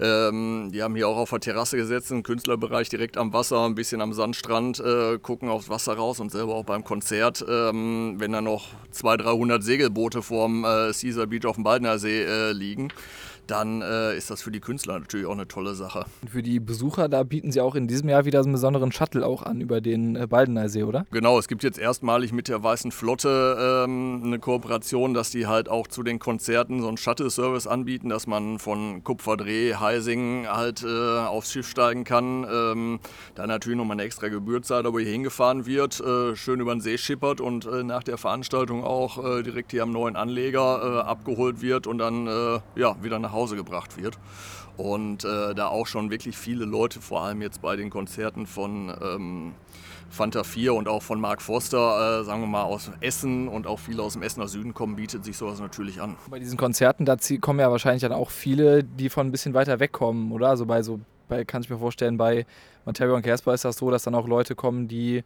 ähm, 0.00 0.70
die 0.72 0.82
haben 0.82 0.94
hier 0.94 1.08
auch 1.08 1.16
auf 1.16 1.30
der 1.30 1.40
Terrasse 1.40 1.76
gesetzt, 1.76 2.12
einen 2.12 2.22
Künstlerbereich 2.22 2.88
direkt 2.88 3.16
am 3.16 3.32
Wasser, 3.32 3.64
ein 3.64 3.74
bisschen 3.74 4.00
am 4.00 4.12
Sandstrand, 4.12 4.80
äh, 4.80 5.18
gucken 5.18 5.48
aufs 5.48 5.68
Wasser 5.68 5.94
raus 5.94 6.20
und 6.20 6.30
selber 6.30 6.54
auch 6.54 6.64
beim 6.64 6.84
Konzert, 6.84 7.44
ähm, 7.48 8.16
wenn 8.18 8.32
da 8.32 8.40
noch 8.40 8.68
200, 8.90 9.26
300 9.26 9.62
Segelboote 9.62 10.22
vorm 10.22 10.64
äh, 10.64 10.92
Caesar 10.92 11.26
Beach 11.26 11.46
auf 11.46 11.56
dem 11.56 11.64
Baldner 11.64 11.98
See 11.98 12.22
äh, 12.22 12.52
liegen 12.52 12.92
dann 13.46 13.82
äh, 13.82 14.16
ist 14.16 14.30
das 14.30 14.42
für 14.42 14.50
die 14.50 14.60
Künstler 14.60 14.98
natürlich 14.98 15.26
auch 15.26 15.32
eine 15.32 15.48
tolle 15.48 15.74
Sache. 15.74 16.06
Und 16.22 16.30
für 16.30 16.42
die 16.42 16.60
Besucher, 16.60 17.08
da 17.08 17.22
bieten 17.22 17.52
Sie 17.52 17.60
auch 17.60 17.74
in 17.74 17.86
diesem 17.86 18.08
Jahr 18.08 18.24
wieder 18.24 18.40
einen 18.40 18.52
besonderen 18.52 18.92
Shuttle 18.92 19.26
auch 19.26 19.42
an 19.42 19.60
über 19.60 19.80
den 19.80 20.16
äh, 20.16 20.26
Baldeneysee, 20.26 20.84
oder? 20.84 21.06
Genau, 21.10 21.38
es 21.38 21.48
gibt 21.48 21.62
jetzt 21.62 21.78
erstmalig 21.78 22.32
mit 22.32 22.48
der 22.48 22.62
Weißen 22.62 22.92
Flotte 22.92 23.84
ähm, 23.84 24.22
eine 24.24 24.38
Kooperation, 24.38 25.14
dass 25.14 25.30
die 25.30 25.46
halt 25.52 25.68
auch 25.68 25.86
zu 25.86 26.02
den 26.02 26.18
Konzerten 26.18 26.80
so 26.80 26.88
einen 26.88 26.96
Shuttle-Service 26.96 27.68
anbieten, 27.68 28.08
dass 28.08 28.26
man 28.26 28.58
von 28.58 29.04
Kupferdreh, 29.04 29.76
Heising 29.76 30.48
halt 30.48 30.82
äh, 30.82 31.18
aufs 31.20 31.52
Schiff 31.52 31.68
steigen 31.68 32.02
kann. 32.02 32.44
Ähm, 32.50 33.00
da 33.36 33.46
natürlich 33.46 33.78
nochmal 33.78 33.94
eine 33.94 34.02
extra 34.02 34.28
Gebühr 34.28 34.62
zahlt, 34.62 34.86
aber 34.86 35.00
hier 35.00 35.12
hingefahren 35.12 35.66
wird, 35.66 36.00
äh, 36.00 36.34
schön 36.34 36.58
über 36.58 36.74
den 36.74 36.80
See 36.80 36.98
schippert 36.98 37.40
und 37.40 37.66
äh, 37.66 37.84
nach 37.84 38.02
der 38.02 38.18
Veranstaltung 38.18 38.82
auch 38.82 39.24
äh, 39.24 39.42
direkt 39.44 39.70
hier 39.70 39.84
am 39.84 39.92
neuen 39.92 40.16
Anleger 40.16 41.06
abgeholt 41.06 41.62
wird 41.62 41.86
und 41.86 41.98
dann 41.98 42.26
ja, 42.74 42.96
wieder 43.02 43.18
nach 43.18 43.32
Hause 43.32 43.56
gebracht 43.56 44.02
wird. 44.02 44.18
Und 44.76 45.24
äh, 45.24 45.54
da 45.54 45.68
auch 45.68 45.86
schon 45.86 46.10
wirklich 46.10 46.36
viele 46.36 46.64
Leute, 46.64 47.00
vor 47.00 47.22
allem 47.22 47.42
jetzt 47.42 47.60
bei 47.60 47.76
den 47.76 47.90
Konzerten 47.90 48.46
von 48.46 48.92
ähm, 49.02 49.54
Fanta 50.12 50.44
4 50.44 50.74
und 50.74 50.88
auch 50.88 51.02
von 51.02 51.20
Mark 51.20 51.40
Foster, 51.40 52.20
äh, 52.20 52.24
sagen 52.24 52.42
wir 52.42 52.46
mal 52.46 52.64
aus 52.64 52.90
Essen 53.00 53.48
und 53.48 53.66
auch 53.66 53.78
viele 53.78 54.02
aus 54.02 54.12
dem 54.12 54.22
Essener 54.22 54.46
Süden 54.46 54.74
kommen, 54.74 54.94
bietet 54.94 55.24
sich 55.24 55.36
sowas 55.38 55.58
natürlich 55.58 56.00
an. 56.02 56.16
Bei 56.30 56.38
diesen 56.38 56.58
Konzerten, 56.58 57.06
da 57.06 57.16
kommen 57.40 57.60
ja 57.60 57.70
wahrscheinlich 57.70 58.02
dann 58.02 58.12
auch 58.12 58.30
viele, 58.30 58.84
die 58.84 59.08
von 59.08 59.26
ein 59.26 59.30
bisschen 59.30 59.54
weiter 59.54 59.80
weg 59.80 59.92
kommen, 59.92 60.30
oder? 60.30 60.48
Also 60.48 60.66
bei 60.66 60.82
so, 60.82 61.00
bei, 61.28 61.44
kann 61.46 61.62
ich 61.62 61.70
mir 61.70 61.78
vorstellen, 61.78 62.18
bei 62.18 62.44
Materia 62.84 63.14
und 63.14 63.22
Casper 63.22 63.54
ist 63.54 63.64
das 63.64 63.76
so, 63.76 63.90
dass 63.90 64.02
dann 64.02 64.14
auch 64.14 64.28
Leute 64.28 64.54
kommen, 64.54 64.86
die 64.86 65.24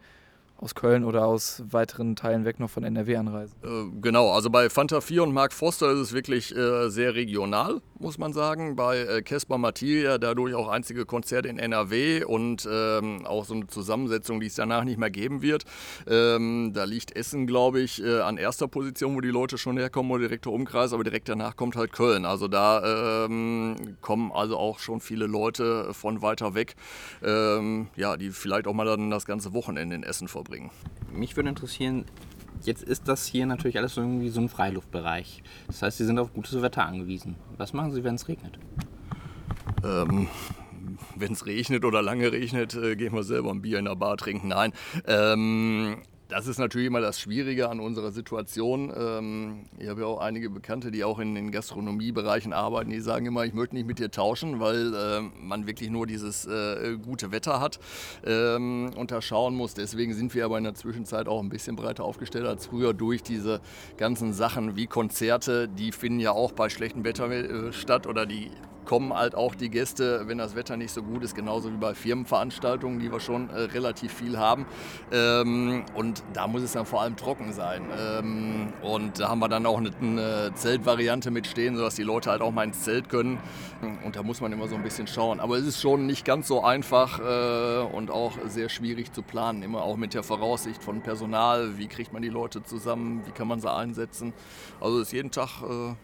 aus 0.59 0.75
Köln 0.75 1.05
oder 1.05 1.27
aus 1.27 1.63
weiteren 1.71 2.17
Teilen 2.17 2.45
weg 2.45 2.59
noch 2.61 2.71
von 2.71 2.83
NRW 2.83 3.17
anreisen. 3.17 3.57
Äh, 3.63 4.01
genau, 4.01 4.31
also 4.31 4.49
bei 4.49 4.71
Fanta 4.71 5.01
4 5.01 5.23
und 5.25 5.33
Mark 5.33 5.53
Foster 5.53 5.91
ist 5.91 5.99
es 5.99 6.13
wirklich 6.15 6.57
äh, 6.57 6.89
sehr 6.89 7.15
regional, 7.15 7.83
muss 7.99 8.17
man 8.17 8.33
sagen. 8.33 8.75
Bei 8.75 8.99
äh, 8.99 9.23
Caspar 9.23 9.59
Mattilia 9.59 10.17
dadurch 10.17 10.55
auch 10.55 10.69
einzige 10.69 11.05
Konzerte 11.05 11.49
in 11.49 11.59
NRW 11.59 12.25
und 12.25 12.67
ähm, 12.71 13.27
auch 13.27 13.45
so 13.45 13.55
eine 13.55 13.67
Zusammensetzung, 13.67 14.41
die 14.41 14.47
es 14.47 14.55
danach 14.55 14.85
nicht 14.85 14.99
mehr 14.99 15.11
geben 15.11 15.43
wird. 15.43 15.65
Ähm, 16.09 16.73
da 16.75 16.85
liegt 16.85 17.15
Essen, 17.15 17.47
glaube 17.47 17.81
ich, 17.81 18.03
äh, 18.03 18.21
an 18.21 18.39
erster 18.39 18.67
Position, 18.67 19.15
wo 19.15 19.21
die 19.21 19.29
Leute 19.29 19.59
schon 19.59 19.77
herkommen, 19.77 20.11
oder 20.11 20.23
direkter 20.23 20.53
Umkreis, 20.53 20.95
aber 20.95 21.05
direkt 21.05 21.29
danach 21.29 21.57
kommt 21.57 21.77
halt 21.77 21.93
Köln. 21.93 22.25
Also 22.25 22.49
da 22.49 23.27
ähm, 23.27 23.97
kommen 24.01 24.33
also 24.33 24.57
auch 24.57 24.79
schon 24.79 25.01
viele 25.01 25.27
Leute 25.27 25.93
von 25.93 26.23
weiter 26.23 26.55
weg, 26.55 26.77
ähm, 27.23 27.89
ja, 27.95 28.17
die 28.17 28.31
vielleicht 28.31 28.67
auch 28.67 28.73
mal 28.73 28.87
dann 28.87 29.11
das 29.11 29.27
ganze 29.27 29.53
Wochenende 29.53 29.97
in 29.97 30.03
Essen 30.03 30.29
verbringen 30.29 30.46
verbringen. 30.47 30.71
Mich 31.13 31.37
würde 31.37 31.49
interessieren, 31.49 32.05
jetzt 32.63 32.83
ist 32.83 33.09
das 33.09 33.27
hier 33.27 33.47
natürlich 33.47 33.79
alles 33.79 33.97
irgendwie 33.97 34.29
so 34.29 34.41
ein 34.41 34.49
Freiluftbereich. 34.49 35.43
Das 35.67 35.83
heißt, 35.83 35.99
Sie 35.99 36.05
sind 36.05 36.19
auf 36.19 36.33
gutes 36.33 36.61
Wetter 36.63 36.87
angewiesen. 36.87 37.37
Was 37.57 37.73
machen 37.73 37.93
Sie, 37.93 38.05
wenn 38.05 38.15
es 38.15 38.29
regnet? 38.29 38.59
Ähm, 39.85 40.29
wenn 41.17 41.33
es 41.33 41.47
regnet 41.47 41.85
oder 41.85 42.03
lange 42.03 42.31
regnet, 42.33 42.75
äh, 42.75 42.97
gehen 42.97 43.13
wir 43.13 43.25
selber 43.25 43.51
ein 43.51 43.63
Bier 43.63 43.79
in 43.79 43.87
der 43.87 43.97
Bar 43.97 44.17
trinken. 44.17 44.49
Nein. 44.49 44.73
Ähm, 45.07 46.03
das 46.29 46.47
ist 46.47 46.59
natürlich 46.59 46.89
immer 46.89 47.01
das 47.01 47.21
Schwierige 47.21 47.69
an 47.69 47.81
unserer 47.81 48.11
Situation. 48.11 48.93
Ähm, 48.97 49.67
ich 49.79 49.89
habe 49.89 50.01
ja 50.01 50.07
auch 50.07 50.21
einige 50.21 50.51
Bekannte, 50.51 50.91
die 50.91 51.05
auch 51.05 51.19
in 51.19 51.35
den 51.35 51.53
Gastronomiebereichen 51.53 52.53
arbeiten, 52.53 52.91
die 52.91 53.01
sagen 53.01 53.27
immer, 53.27 53.45
ich 53.45 53.55
möchte 53.55 53.75
nicht 53.77 53.87
mit 53.87 53.99
dir 53.99 54.11
tauschen, 54.11 54.59
weil 54.59 54.95
äh, 54.95 55.21
man 55.21 55.67
wirklich 55.67 55.91
nur 55.91 56.07
dieses 56.07 56.47
äh, 56.47 56.97
gute 57.01 57.31
Wetter 57.31 57.61
hat 57.61 57.79
ähm, 58.25 58.91
und 58.97 59.11
da 59.11 59.23
schauen 59.23 59.55
muss. 59.55 59.75
Deswegen 59.75 60.15
sind 60.15 60.35
wir 60.35 60.45
aber 60.45 60.59
in 60.59 60.65
der 60.65 60.75
Zwischenzeit 60.75 61.29
auch 61.29 61.43
ein 61.43 61.49
bisschen 61.49 61.77
breiter 61.77 62.05
aufgestellt 62.05 62.47
als 62.47 62.67
früher 62.67 62.93
durch 62.93 63.23
diese 63.23 63.61
ganzen 63.97 64.33
Sachen 64.33 64.77
wie 64.77 64.87
Konzerte. 64.87 65.69
Die 65.69 65.93
finden 65.93 66.21
ja 66.21 66.33
auch 66.33 66.53
bei 66.53 66.69
schlechtem 66.69 67.05
Wetter 67.05 67.31
äh, 67.31 67.73
statt 67.73 68.07
oder 68.07 68.27
die 68.27 68.51
kommen 68.87 69.13
halt 69.13 69.35
auch 69.35 69.55
die 69.55 69.69
Gäste, 69.69 70.23
wenn 70.27 70.39
das 70.39 70.57
Wetter 70.57 70.77
nicht 70.77 70.93
so 70.93 71.03
gut 71.03 71.23
ist, 71.23 71.35
genauso 71.35 71.71
wie 71.73 71.77
bei 71.77 71.95
Firmenveranstaltungen, 71.95 73.01
die 73.01 73.13
wir 73.13 73.21
schon 73.21 73.51
äh, 73.51 73.63
relativ 73.63 74.13
viel 74.13 74.39
haben. 74.39 74.65
Ähm, 75.13 75.85
und 75.95 76.23
da 76.33 76.47
muss 76.47 76.63
es 76.63 76.73
dann 76.73 76.87
vor 76.87 77.03
allem 77.03 77.17
trocken 77.17 77.53
sein. 77.53 77.83
Ähm, 77.99 78.73
und 78.83 79.21
da 79.21 79.29
haben 79.29 79.41
wir 79.41 79.49
dann 79.49 79.67
auch 79.67 79.79
eine, 79.79 79.91
eine 80.01 80.53
Zeltvariante 80.55 81.31
mitstehen, 81.31 81.77
sodass 81.77 81.97
die 81.97 82.05
Leute 82.05 82.31
halt 82.31 82.41
auch 82.41 82.53
mal 82.53 82.65
ins 82.65 82.83
Zelt 82.83 83.09
können. 83.09 83.39
Und 84.05 84.17
da 84.17 84.23
muss 84.23 84.41
man 84.41 84.53
immer 84.53 84.69
so 84.69 84.77
ein 84.77 84.83
bisschen 84.83 85.07
schauen. 85.07 85.41
Aber 85.41 85.57
es 85.57 85.67
ist 85.67 85.81
schon 85.81 86.07
nicht 86.07 86.25
ganz 86.25 86.49
so 86.49 86.63
einfach 86.63 87.19
äh, 87.19 87.95
und 87.95 88.11
auch 88.11 88.33
sehr 88.47 88.69
schwierig 88.69 89.13
zu 89.13 89.23
planen. 89.23 89.63
Immer 89.63 89.83
auch 89.83 89.97
mit 89.97 90.15
der 90.15 90.23
Voraussicht 90.23 90.83
von 90.83 91.03
Personal. 91.03 91.77
Wie 91.77 91.89
kriegt 91.89 92.13
man 92.13 92.23
die 92.23 92.29
Leute 92.29 92.63
zusammen? 92.63 93.23
Wie 93.27 93.33
kann 93.33 93.49
man 93.49 93.61
sie 93.61 93.71
einsetzen? 93.71 94.33
Also 94.81 95.01
ist 95.01 95.13
jeden 95.13 95.31
Tag 95.31 95.63
äh, 95.63 95.95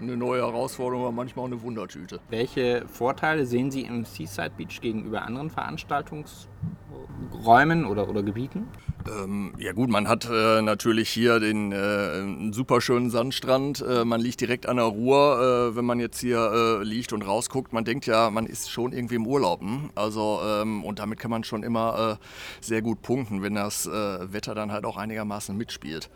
eine 0.00 0.16
neue 0.16 0.40
Herausforderung, 0.42 1.04
aber 1.04 1.12
manchmal 1.12 1.44
auch 1.44 1.48
eine 1.48 1.62
Wundertüte. 1.62 2.20
Welche 2.30 2.86
Vorteile 2.88 3.46
sehen 3.46 3.70
Sie 3.70 3.82
im 3.82 4.04
Seaside 4.04 4.50
Beach 4.56 4.80
gegenüber 4.80 5.22
anderen 5.22 5.50
Veranstaltungsräumen 5.50 7.86
oder, 7.86 8.08
oder 8.08 8.22
Gebieten? 8.22 8.68
Ähm, 9.06 9.52
ja 9.58 9.72
gut, 9.72 9.90
man 9.90 10.08
hat 10.08 10.28
äh, 10.30 10.62
natürlich 10.62 11.10
hier 11.10 11.38
den 11.38 11.72
äh, 11.72 12.52
super 12.52 12.80
schönen 12.80 13.10
Sandstrand. 13.10 13.84
Äh, 13.86 14.04
man 14.04 14.20
liegt 14.20 14.40
direkt 14.40 14.66
an 14.66 14.76
der 14.76 14.86
Ruhr. 14.86 15.72
Äh, 15.72 15.76
wenn 15.76 15.84
man 15.84 16.00
jetzt 16.00 16.20
hier 16.20 16.80
äh, 16.80 16.84
liegt 16.84 17.12
und 17.12 17.22
rausguckt, 17.22 17.72
man 17.72 17.84
denkt 17.84 18.06
ja, 18.06 18.30
man 18.30 18.46
ist 18.46 18.70
schon 18.70 18.92
irgendwie 18.92 19.16
im 19.16 19.26
Urlaub. 19.26 19.60
Hm? 19.60 19.90
Also 19.94 20.40
ähm, 20.44 20.84
und 20.84 21.00
damit 21.00 21.18
kann 21.18 21.30
man 21.30 21.44
schon 21.44 21.62
immer 21.62 22.18
äh, 22.18 22.64
sehr 22.64 22.80
gut 22.80 23.02
punkten, 23.02 23.42
wenn 23.42 23.54
das 23.54 23.86
Wetter 23.86 24.54
dann 24.54 24.72
halt 24.72 24.84
auch 24.84 24.96
einigermaßen 24.96 25.56
mitspielt. 25.56 26.10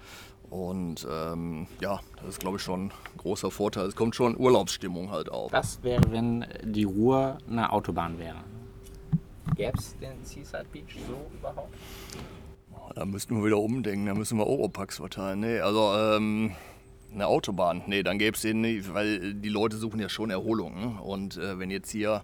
Und 0.51 1.07
ähm, 1.11 1.67
ja, 1.81 2.01
das 2.17 2.31
ist, 2.31 2.41
glaube 2.41 2.57
ich, 2.57 2.63
schon 2.63 2.87
ein 2.87 2.93
großer 3.19 3.51
Vorteil. 3.51 3.87
Es 3.87 3.97
kommt 3.97 4.17
schon 4.17 4.37
Urlaubsstimmung 4.37 5.11
halt 5.11 5.31
auf. 5.31 5.53
Was 5.53 5.83
wäre, 5.83 6.03
wenn 6.11 6.47
die 6.65 6.85
Ruhr 6.85 7.39
eine 7.49 7.71
Autobahn 7.71 8.19
wäre? 8.19 8.39
Gäbe 9.55 9.77
es 9.77 9.97
den 9.99 10.25
Seaside 10.25 10.67
Beach 10.73 10.97
so 11.07 11.37
überhaupt? 11.37 11.75
Da 12.95 13.05
müssten 13.05 13.37
wir 13.37 13.45
wieder 13.45 13.59
umdenken, 13.59 14.07
da 14.07 14.15
müssen 14.15 14.39
wir 14.39 14.47
Europax 14.47 14.97
verteilen. 14.97 15.41
Nee, 15.41 15.61
also 15.61 15.93
ähm, 15.95 16.53
eine 17.13 17.27
Autobahn, 17.27 17.83
nee, 17.87 18.03
dann 18.03 18.19
gäbe 18.19 18.35
es 18.35 18.43
den 18.43 18.61
nicht, 18.61 18.93
weil 18.95 19.35
die 19.35 19.49
Leute 19.49 19.77
suchen 19.77 20.01
ja 20.01 20.09
schon 20.09 20.31
Erholung. 20.31 20.81
Ne? 20.81 21.03
Und 21.03 21.37
äh, 21.37 21.59
wenn 21.59 21.71
jetzt 21.71 21.91
hier 21.91 22.23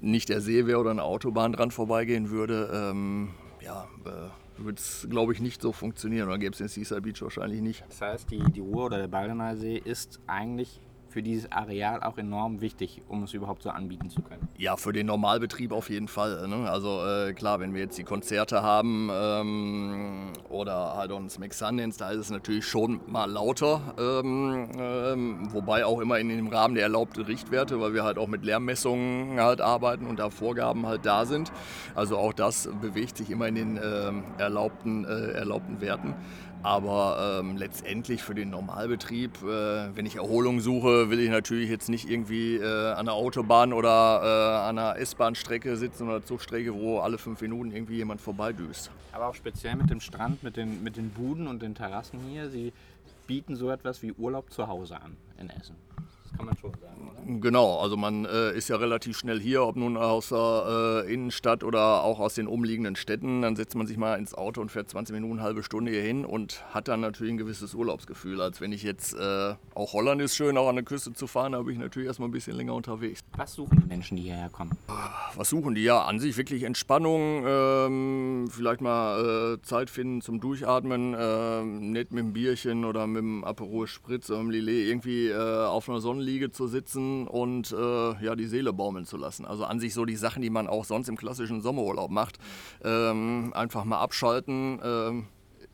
nicht 0.00 0.28
der 0.28 0.40
See 0.40 0.66
wäre 0.66 0.78
oder 0.78 0.90
eine 0.90 1.02
Autobahn 1.02 1.52
dran 1.52 1.70
vorbeigehen 1.70 2.30
würde, 2.30 2.70
ähm, 2.72 3.30
ja, 3.60 3.88
äh, 4.04 4.49
würde 4.64 4.78
es, 4.78 5.06
glaube 5.10 5.32
ich, 5.32 5.40
nicht 5.40 5.62
so 5.62 5.72
funktionieren. 5.72 6.28
Oder 6.28 6.38
gäbe 6.38 6.52
es 6.52 6.58
den 6.58 6.68
Seaside 6.68 7.02
Beach 7.02 7.20
wahrscheinlich 7.22 7.60
nicht. 7.60 7.84
Das 7.88 8.00
heißt, 8.00 8.30
die, 8.30 8.42
die 8.50 8.60
Ruhr 8.60 8.86
oder 8.86 8.98
der 8.98 9.08
Baldener 9.08 9.56
See 9.56 9.76
ist 9.76 10.20
eigentlich 10.26 10.80
für 11.10 11.22
dieses 11.22 11.50
Areal 11.50 12.02
auch 12.02 12.18
enorm 12.18 12.60
wichtig, 12.60 13.02
um 13.08 13.24
es 13.24 13.34
überhaupt 13.34 13.62
so 13.62 13.70
anbieten 13.70 14.10
zu 14.10 14.22
können. 14.22 14.48
Ja, 14.56 14.76
für 14.76 14.92
den 14.92 15.06
Normalbetrieb 15.06 15.72
auf 15.72 15.90
jeden 15.90 16.08
Fall. 16.08 16.46
Ne? 16.46 16.70
Also 16.70 17.04
äh, 17.04 17.32
klar, 17.32 17.58
wenn 17.58 17.74
wir 17.74 17.80
jetzt 17.80 17.98
die 17.98 18.04
Konzerte 18.04 18.62
haben 18.62 19.10
ähm, 19.12 20.32
oder 20.48 20.96
halt 20.96 21.10
ein 21.10 21.28
Smack 21.28 21.52
Sundance, 21.52 21.98
da 21.98 22.10
ist 22.10 22.18
es 22.18 22.30
natürlich 22.30 22.64
schon 22.64 23.00
mal 23.06 23.28
lauter, 23.28 23.94
ähm, 23.98 24.68
ähm, 24.78 25.52
wobei 25.52 25.84
auch 25.84 26.00
immer 26.00 26.18
in 26.18 26.28
dem 26.28 26.46
Rahmen 26.46 26.74
der 26.74 26.84
erlaubten 26.84 27.24
Richtwerte, 27.24 27.80
weil 27.80 27.92
wir 27.92 28.04
halt 28.04 28.16
auch 28.16 28.28
mit 28.28 28.44
Lärmmessungen 28.44 29.40
halt 29.40 29.60
arbeiten 29.60 30.06
und 30.06 30.20
da 30.20 30.30
Vorgaben 30.30 30.86
halt 30.86 31.04
da 31.04 31.26
sind. 31.26 31.50
Also 31.94 32.16
auch 32.16 32.32
das 32.32 32.68
bewegt 32.80 33.16
sich 33.16 33.30
immer 33.30 33.48
in 33.48 33.56
den 33.56 33.80
ähm, 33.82 34.24
erlaubten, 34.38 35.04
äh, 35.04 35.32
erlaubten 35.32 35.80
Werten. 35.80 36.14
Aber 36.62 37.40
ähm, 37.40 37.56
letztendlich 37.56 38.22
für 38.22 38.34
den 38.34 38.50
Normalbetrieb, 38.50 39.42
äh, 39.42 39.96
wenn 39.96 40.04
ich 40.04 40.16
Erholung 40.16 40.60
suche, 40.60 41.08
will 41.08 41.18
ich 41.20 41.30
natürlich 41.30 41.70
jetzt 41.70 41.88
nicht 41.88 42.08
irgendwie 42.08 42.56
äh, 42.56 42.92
an 42.92 43.06
der 43.06 43.14
Autobahn 43.14 43.72
oder 43.72 44.20
äh, 44.22 44.68
an 44.68 44.78
einer 44.78 44.96
S-Bahn-Strecke 44.98 45.76
sitzen 45.76 46.08
oder 46.08 46.24
Zugstrecke, 46.24 46.74
wo 46.74 46.98
alle 46.98 47.16
fünf 47.16 47.40
Minuten 47.40 47.72
irgendwie 47.72 47.96
jemand 47.96 48.20
vorbeidüst. 48.20 48.90
Aber 49.12 49.28
auch 49.28 49.34
speziell 49.34 49.76
mit 49.76 49.88
dem 49.88 50.00
Strand, 50.00 50.42
mit 50.42 50.56
den, 50.56 50.82
mit 50.82 50.96
den 50.96 51.10
Buden 51.10 51.46
und 51.46 51.62
den 51.62 51.74
Terrassen 51.74 52.20
hier, 52.28 52.50
Sie 52.50 52.72
bieten 53.26 53.56
so 53.56 53.70
etwas 53.70 54.02
wie 54.02 54.12
Urlaub 54.12 54.52
zu 54.52 54.66
Hause 54.66 55.00
an 55.00 55.16
in 55.38 55.48
Essen. 55.50 55.76
Das 56.30 56.38
kann 56.38 56.46
man 56.46 56.56
schon 56.56 56.72
sagen, 56.72 57.10
oder? 57.10 57.40
Genau, 57.40 57.78
also 57.78 57.96
man 57.96 58.24
äh, 58.24 58.56
ist 58.56 58.68
ja 58.68 58.76
relativ 58.76 59.18
schnell 59.18 59.38
hier, 59.40 59.62
ob 59.62 59.76
nun 59.76 59.96
aus 59.96 60.30
der 60.30 61.04
äh, 61.06 61.12
Innenstadt 61.12 61.62
oder 61.62 62.02
auch 62.02 62.18
aus 62.18 62.34
den 62.34 62.46
umliegenden 62.46 62.96
Städten. 62.96 63.42
Dann 63.42 63.56
setzt 63.56 63.76
man 63.76 63.86
sich 63.86 63.96
mal 63.96 64.18
ins 64.18 64.34
Auto 64.34 64.60
und 64.60 64.70
fährt 64.70 64.88
20 64.88 65.14
Minuten, 65.14 65.34
eine 65.34 65.42
halbe 65.42 65.62
Stunde 65.62 65.92
hier 65.92 66.02
hin 66.02 66.24
und 66.24 66.64
hat 66.72 66.88
dann 66.88 67.00
natürlich 67.00 67.32
ein 67.32 67.38
gewisses 67.38 67.74
Urlaubsgefühl. 67.74 68.40
Als 68.40 68.60
wenn 68.60 68.72
ich 68.72 68.82
jetzt, 68.82 69.14
äh, 69.14 69.54
auch 69.74 69.92
Holland 69.92 70.20
ist 70.22 70.34
schön, 70.34 70.56
auch 70.56 70.68
an 70.68 70.76
der 70.76 70.84
Küste 70.84 71.12
zu 71.12 71.26
fahren, 71.26 71.52
da 71.52 71.62
bin 71.62 71.74
ich 71.74 71.80
natürlich 71.80 72.06
erstmal 72.06 72.28
ein 72.28 72.32
bisschen 72.32 72.56
länger 72.56 72.74
unterwegs. 72.74 73.20
Was 73.36 73.54
suchen 73.54 73.80
die 73.80 73.86
Menschen, 73.86 74.16
die 74.16 74.24
hierher 74.24 74.48
kommen? 74.48 74.72
Was 75.36 75.50
suchen 75.50 75.74
die? 75.74 75.84
Ja, 75.84 76.02
an 76.02 76.20
sich 76.20 76.36
wirklich 76.36 76.62
Entspannung, 76.64 77.44
ähm, 77.46 78.48
vielleicht 78.50 78.80
mal 78.80 79.56
äh, 79.58 79.62
Zeit 79.62 79.90
finden 79.90 80.20
zum 80.20 80.40
Durchatmen, 80.40 81.14
ähm, 81.18 81.92
nicht 81.92 82.12
mit 82.12 82.22
einem 82.22 82.32
Bierchen 82.32 82.84
oder 82.84 83.06
mit 83.06 83.18
einem 83.18 83.44
Aperol 83.44 83.86
Spritz 83.86 84.30
oder 84.30 84.40
einem 84.40 84.50
Lillet 84.50 84.88
irgendwie 84.88 85.28
äh, 85.28 85.66
auf 85.66 85.88
einer 85.88 86.00
Sonne 86.00 86.19
Sonnenliege 86.20 86.50
zu 86.50 86.66
sitzen 86.66 87.26
und 87.26 87.72
äh, 87.72 88.24
ja, 88.24 88.36
die 88.36 88.46
Seele 88.46 88.74
baumeln 88.74 89.06
zu 89.06 89.16
lassen. 89.16 89.46
Also 89.46 89.64
an 89.64 89.80
sich 89.80 89.94
so 89.94 90.04
die 90.04 90.16
Sachen, 90.16 90.42
die 90.42 90.50
man 90.50 90.66
auch 90.68 90.84
sonst 90.84 91.08
im 91.08 91.16
klassischen 91.16 91.62
Sommerurlaub 91.62 92.10
macht. 92.10 92.38
Ähm, 92.84 93.52
einfach 93.54 93.84
mal 93.84 94.00
abschalten. 94.00 94.80
Ähm, 94.84 95.26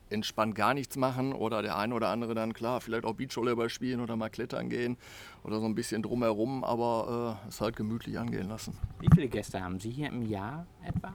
entspannt 0.09 0.55
gar 0.55 0.73
nichts 0.73 0.95
machen 0.95 1.33
oder 1.33 1.61
der 1.61 1.77
eine 1.77 1.93
oder 1.93 2.07
andere 2.07 2.33
dann 2.33 2.53
klar, 2.53 2.79
vielleicht 2.79 3.03
auch 3.03 3.15
Beachvolleyball 3.15 3.67
spielen 3.67 3.99
oder 3.99 4.15
mal 4.15 4.29
klettern 4.29 4.69
gehen 4.69 4.95
oder 5.43 5.59
so 5.59 5.65
ein 5.65 5.75
bisschen 5.75 6.01
drumherum, 6.01 6.63
aber 6.63 7.41
äh, 7.43 7.49
es 7.49 7.59
halt 7.59 7.75
gemütlich 7.75 8.17
angehen 8.17 8.47
lassen. 8.47 8.77
Wie 9.01 9.09
viele 9.13 9.27
Gäste 9.27 9.61
haben 9.61 9.81
Sie 9.81 9.91
hier 9.91 10.07
im 10.07 10.21
Jahr 10.21 10.65
etwa? 10.81 11.13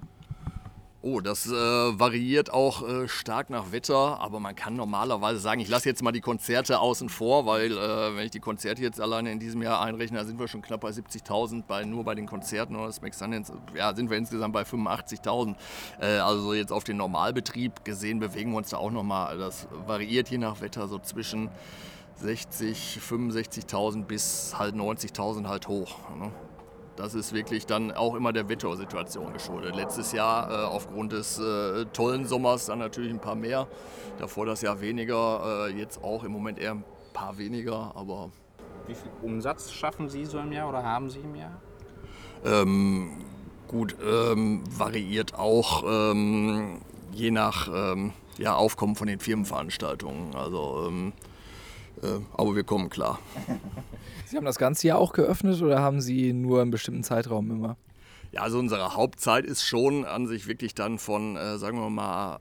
Oh, 1.04 1.21
das 1.21 1.49
äh, 1.49 1.50
variiert 1.52 2.52
auch 2.52 2.88
äh, 2.88 3.09
stark 3.09 3.50
nach 3.50 3.73
Wetter, 3.73 4.21
aber 4.21 4.38
man 4.38 4.54
kann 4.54 4.76
normalerweise 4.76 5.40
sagen, 5.40 5.61
ich 5.61 5.68
lasse 5.68 5.88
jetzt 5.88 6.00
mal 6.00 6.12
die 6.12 6.21
Konzerte 6.21 6.78
außen 6.78 7.09
vor, 7.09 7.44
weil 7.44 7.73
äh, 7.73 8.16
wenn 8.16 8.25
ich 8.25 8.30
die 8.30 8.38
Konzerte 8.38 8.82
jetzt 8.82 9.00
alleine 9.00 9.32
in 9.32 9.40
diesem 9.40 9.62
Jahr 9.62 9.80
einrechne, 9.80 10.18
da 10.18 10.25
sind 10.25 10.38
wir 10.38 10.47
schon 10.47 10.62
knapp 10.62 10.82
bei 10.82 10.90
70.000, 10.90 11.64
bei, 11.66 11.85
nur 11.85 12.04
bei 12.04 12.14
den 12.14 12.26
Konzerten 12.26 12.76
oder 12.76 12.92
Smack 12.92 13.14
Sundance, 13.14 13.52
ja, 13.75 13.92
sind 13.97 14.11
wir 14.11 14.16
insgesamt 14.16 14.54
bei 14.54 14.62
85.000. 14.62 15.56
Äh, 16.00 16.18
also 16.18 16.54
jetzt 16.54 16.71
auf 16.71 16.85
den 16.85 16.99
Normalbetrieb 16.99 17.85
gesehen 17.85 18.21
bewegen 18.21 18.52
wir 18.52 18.59
uns 18.59 18.71
da 18.71 18.76
auch 18.76 18.92
nochmal, 18.92 19.37
das 19.38 19.66
variiert 19.88 20.28
je 20.28 20.38
nach 20.38 20.61
Wetter 20.61 20.87
so 20.87 21.00
zwischen 21.00 21.50
60, 22.14 23.00
65.000 23.02 24.04
bis 24.04 24.54
halt 24.56 24.76
90.000 24.76 25.49
halt 25.49 25.66
hoch. 25.66 25.97
Ne? 26.16 26.30
Das 26.97 27.15
ist 27.15 27.33
wirklich 27.33 27.67
dann 27.67 27.91
auch 27.91 28.15
immer 28.15 28.33
der 28.33 28.49
Wettersituation 28.49 29.33
geschuldet. 29.33 29.75
Letztes 29.75 30.13
Jahr 30.13 30.51
äh, 30.51 30.65
aufgrund 30.67 31.13
des 31.13 31.39
äh, 31.39 31.87
tollen 31.93 32.27
Sommers 32.27 32.67
dann 32.67 32.79
natürlich 32.79 33.11
ein 33.11 33.21
paar 33.21 33.35
mehr. 33.35 33.67
Davor 34.19 34.47
das 34.47 34.61
Jahr 34.63 34.81
weniger, 34.81 35.69
äh, 35.69 35.79
jetzt 35.79 36.03
auch 36.03 36.23
im 36.25 36.33
Moment 36.33 36.59
eher 36.59 36.73
ein 36.73 36.85
paar 37.13 37.39
weniger, 37.39 37.93
aber. 37.95 38.31
Wie 38.87 38.95
viel 38.95 39.11
Umsatz 39.23 39.73
schaffen 39.73 40.09
Sie 40.09 40.25
so 40.25 40.39
im 40.39 40.53
Jahr 40.53 40.69
oder 40.69 40.83
haben 40.83 41.09
Sie 41.09 41.21
im 41.21 41.35
Jahr? 41.35 41.61
Ähm, 42.45 43.25
gut, 43.69 43.97
ähm, 44.05 44.63
variiert 44.77 45.35
auch. 45.35 45.85
Ähm, 45.87 46.81
je 47.13 47.31
nach 47.31 47.69
ähm, 47.73 48.13
ja, 48.39 48.55
Aufkommen 48.55 48.97
von 48.97 49.07
den 49.07 49.21
Firmenveranstaltungen. 49.21 50.35
Also, 50.35 50.87
ähm, 50.89 51.09
äh, 51.09 51.32
aber 52.37 52.57
wir 52.57 52.65
kommen 52.65 52.91
klar. 52.91 53.19
Sie 54.27 54.37
haben 54.37 54.45
das 54.45 54.59
ganze 54.59 54.89
Jahr 54.89 54.99
auch 54.99 55.13
geöffnet 55.13 55.61
oder 55.63 55.81
haben 55.81 56.01
Sie 56.01 56.33
nur 56.33 56.63
einen 56.63 56.71
bestimmten 56.71 57.05
Zeitraum 57.05 57.51
immer? 57.51 57.77
Ja, 58.33 58.41
also 58.43 58.59
unsere 58.59 58.97
Hauptzeit 58.97 59.45
ist 59.45 59.63
schon 59.63 60.07
an 60.07 60.27
sich 60.27 60.47
wirklich 60.47 60.75
dann 60.75 60.99
von, 60.99 61.37
äh, 61.37 61.59
sagen 61.59 61.79
wir 61.79 61.91
mal, 61.91 62.39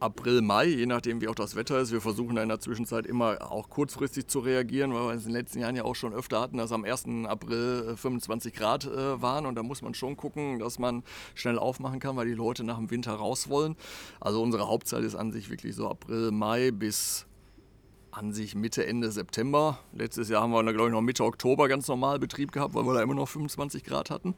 April, 0.00 0.42
Mai, 0.42 0.66
je 0.66 0.86
nachdem 0.86 1.20
wie 1.20 1.28
auch 1.28 1.34
das 1.34 1.56
Wetter 1.56 1.78
ist. 1.78 1.92
Wir 1.92 2.00
versuchen 2.00 2.36
da 2.36 2.42
in 2.42 2.48
der 2.48 2.60
Zwischenzeit 2.60 3.06
immer 3.06 3.50
auch 3.50 3.68
kurzfristig 3.68 4.28
zu 4.28 4.40
reagieren, 4.40 4.92
weil 4.94 5.08
wir 5.08 5.14
es 5.14 5.26
in 5.26 5.32
den 5.32 5.40
letzten 5.40 5.60
Jahren 5.60 5.76
ja 5.76 5.84
auch 5.84 5.94
schon 5.94 6.12
öfter 6.12 6.40
hatten, 6.40 6.58
dass 6.58 6.72
am 6.72 6.84
1. 6.84 7.06
April 7.26 7.96
25 7.96 8.52
äh, 8.52 8.56
Grad 8.56 8.84
äh, 8.84 9.22
waren 9.22 9.46
und 9.46 9.54
da 9.56 9.62
muss 9.62 9.82
man 9.82 9.94
schon 9.94 10.16
gucken, 10.16 10.58
dass 10.58 10.78
man 10.78 11.02
schnell 11.34 11.58
aufmachen 11.58 12.00
kann, 12.00 12.16
weil 12.16 12.26
die 12.26 12.34
Leute 12.34 12.64
nach 12.64 12.78
dem 12.78 12.90
Winter 12.90 13.12
raus 13.12 13.48
wollen. 13.48 13.76
Also 14.20 14.42
unsere 14.42 14.68
Hauptzeit 14.68 15.02
ist 15.02 15.14
an 15.14 15.32
sich 15.32 15.50
wirklich 15.50 15.74
so 15.74 15.88
April, 15.88 16.30
Mai 16.30 16.70
bis 16.70 17.27
an 18.10 18.32
sich 18.32 18.54
Mitte, 18.54 18.86
Ende 18.86 19.10
September. 19.10 19.78
Letztes 19.92 20.28
Jahr 20.28 20.42
haben 20.42 20.50
wir, 20.52 20.62
glaube 20.72 20.88
ich, 20.88 20.92
noch 20.92 21.00
Mitte 21.00 21.24
Oktober 21.24 21.68
ganz 21.68 21.88
normal 21.88 22.18
Betrieb 22.18 22.52
gehabt, 22.52 22.74
weil 22.74 22.84
wir 22.84 22.94
da 22.94 23.02
immer 23.02 23.14
noch 23.14 23.28
25 23.28 23.84
Grad 23.84 24.10
hatten. 24.10 24.34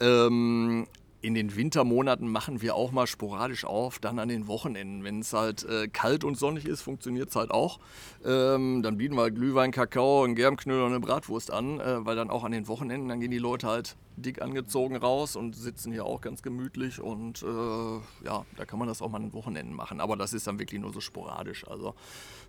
Ähm, 0.00 0.86
in 1.22 1.34
den 1.34 1.54
Wintermonaten 1.54 2.28
machen 2.28 2.60
wir 2.62 2.74
auch 2.74 2.90
mal 2.90 3.06
sporadisch 3.06 3.64
auf, 3.64 4.00
dann 4.00 4.18
an 4.18 4.28
den 4.28 4.48
Wochenenden. 4.48 5.04
Wenn 5.04 5.20
es 5.20 5.32
halt 5.32 5.64
äh, 5.64 5.86
kalt 5.86 6.24
und 6.24 6.36
sonnig 6.36 6.66
ist, 6.66 6.82
funktioniert 6.82 7.30
es 7.30 7.36
halt 7.36 7.52
auch. 7.52 7.78
Ähm, 8.24 8.82
dann 8.82 8.98
bieten 8.98 9.14
wir 9.14 9.22
halt 9.22 9.36
Glühwein, 9.36 9.70
Kakao, 9.70 10.24
einen 10.24 10.34
Germknödel 10.34 10.82
und 10.82 10.90
eine 10.90 11.00
Bratwurst 11.00 11.52
an, 11.52 11.78
äh, 11.78 12.04
weil 12.04 12.16
dann 12.16 12.28
auch 12.28 12.42
an 12.42 12.50
den 12.50 12.66
Wochenenden, 12.66 13.08
dann 13.08 13.20
gehen 13.20 13.30
die 13.30 13.38
Leute 13.38 13.68
halt 13.68 13.96
dick 14.16 14.42
angezogen 14.42 14.96
raus 14.96 15.36
und 15.36 15.54
sitzen 15.54 15.92
hier 15.92 16.04
auch 16.04 16.20
ganz 16.20 16.42
gemütlich 16.42 17.00
und 17.00 17.42
äh, 17.42 18.26
ja, 18.26 18.44
da 18.56 18.64
kann 18.66 18.78
man 18.78 18.88
das 18.88 19.00
auch 19.00 19.08
mal 19.08 19.16
an 19.16 19.24
den 19.24 19.32
Wochenenden 19.32 19.74
machen. 19.74 20.00
Aber 20.00 20.16
das 20.16 20.32
ist 20.32 20.46
dann 20.46 20.58
wirklich 20.58 20.80
nur 20.80 20.92
so 20.92 21.00
sporadisch. 21.00 21.66
Also 21.68 21.94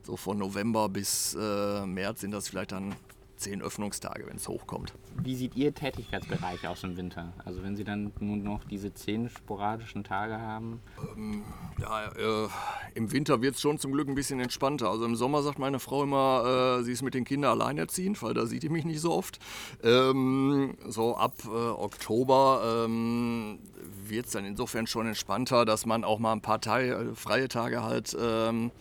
so 0.01 0.17
von 0.17 0.37
November 0.37 0.89
bis 0.89 1.37
äh, 1.39 1.85
März 1.85 2.21
sind 2.21 2.31
das 2.31 2.49
vielleicht 2.49 2.71
dann 2.71 2.95
zehn 3.43 3.61
Öffnungstage, 3.61 4.25
wenn 4.27 4.37
es 4.37 4.47
hochkommt. 4.47 4.93
Wie 5.21 5.35
sieht 5.35 5.55
Ihr 5.55 5.73
Tätigkeitsbereich 5.73 6.67
aus 6.67 6.83
im 6.83 6.97
Winter? 6.97 7.33
Also 7.45 7.61
wenn 7.61 7.75
Sie 7.75 7.83
dann 7.83 8.11
nun 8.19 8.43
noch 8.43 8.63
diese 8.63 8.93
zehn 8.93 9.29
sporadischen 9.29 10.03
Tage 10.03 10.39
haben? 10.39 10.81
Ähm, 11.15 11.43
ja, 11.79 12.07
äh, 12.13 12.47
im 12.95 13.11
Winter 13.11 13.41
wird 13.41 13.55
es 13.55 13.61
schon 13.61 13.77
zum 13.77 13.91
Glück 13.91 14.07
ein 14.07 14.15
bisschen 14.15 14.39
entspannter. 14.39 14.89
Also 14.89 15.05
im 15.05 15.15
Sommer 15.15 15.43
sagt 15.43 15.59
meine 15.59 15.79
Frau 15.79 16.03
immer, 16.03 16.79
äh, 16.79 16.83
sie 16.83 16.93
ist 16.93 17.01
mit 17.01 17.13
den 17.13 17.25
Kindern 17.25 17.51
alleinerziehend, 17.51 18.21
weil 18.23 18.33
da 18.33 18.45
sieht 18.45 18.63
die 18.63 18.69
mich 18.69 18.85
nicht 18.85 19.01
so 19.01 19.13
oft. 19.13 19.39
Ähm, 19.83 20.77
so 20.87 21.15
ab 21.17 21.33
äh, 21.45 21.49
Oktober 21.49 22.85
ähm, 22.85 23.59
wird 24.07 24.27
es 24.27 24.31
dann 24.31 24.45
insofern 24.45 24.87
schon 24.87 25.07
entspannter, 25.07 25.65
dass 25.65 25.85
man 25.85 26.03
auch 26.03 26.19
mal 26.19 26.31
ein 26.31 26.41
paar 26.41 26.61
Tage, 26.61 26.93
äh, 26.93 27.15
freie 27.15 27.49
Tage 27.49 27.83
halt 27.83 28.15
ähm, 28.19 28.71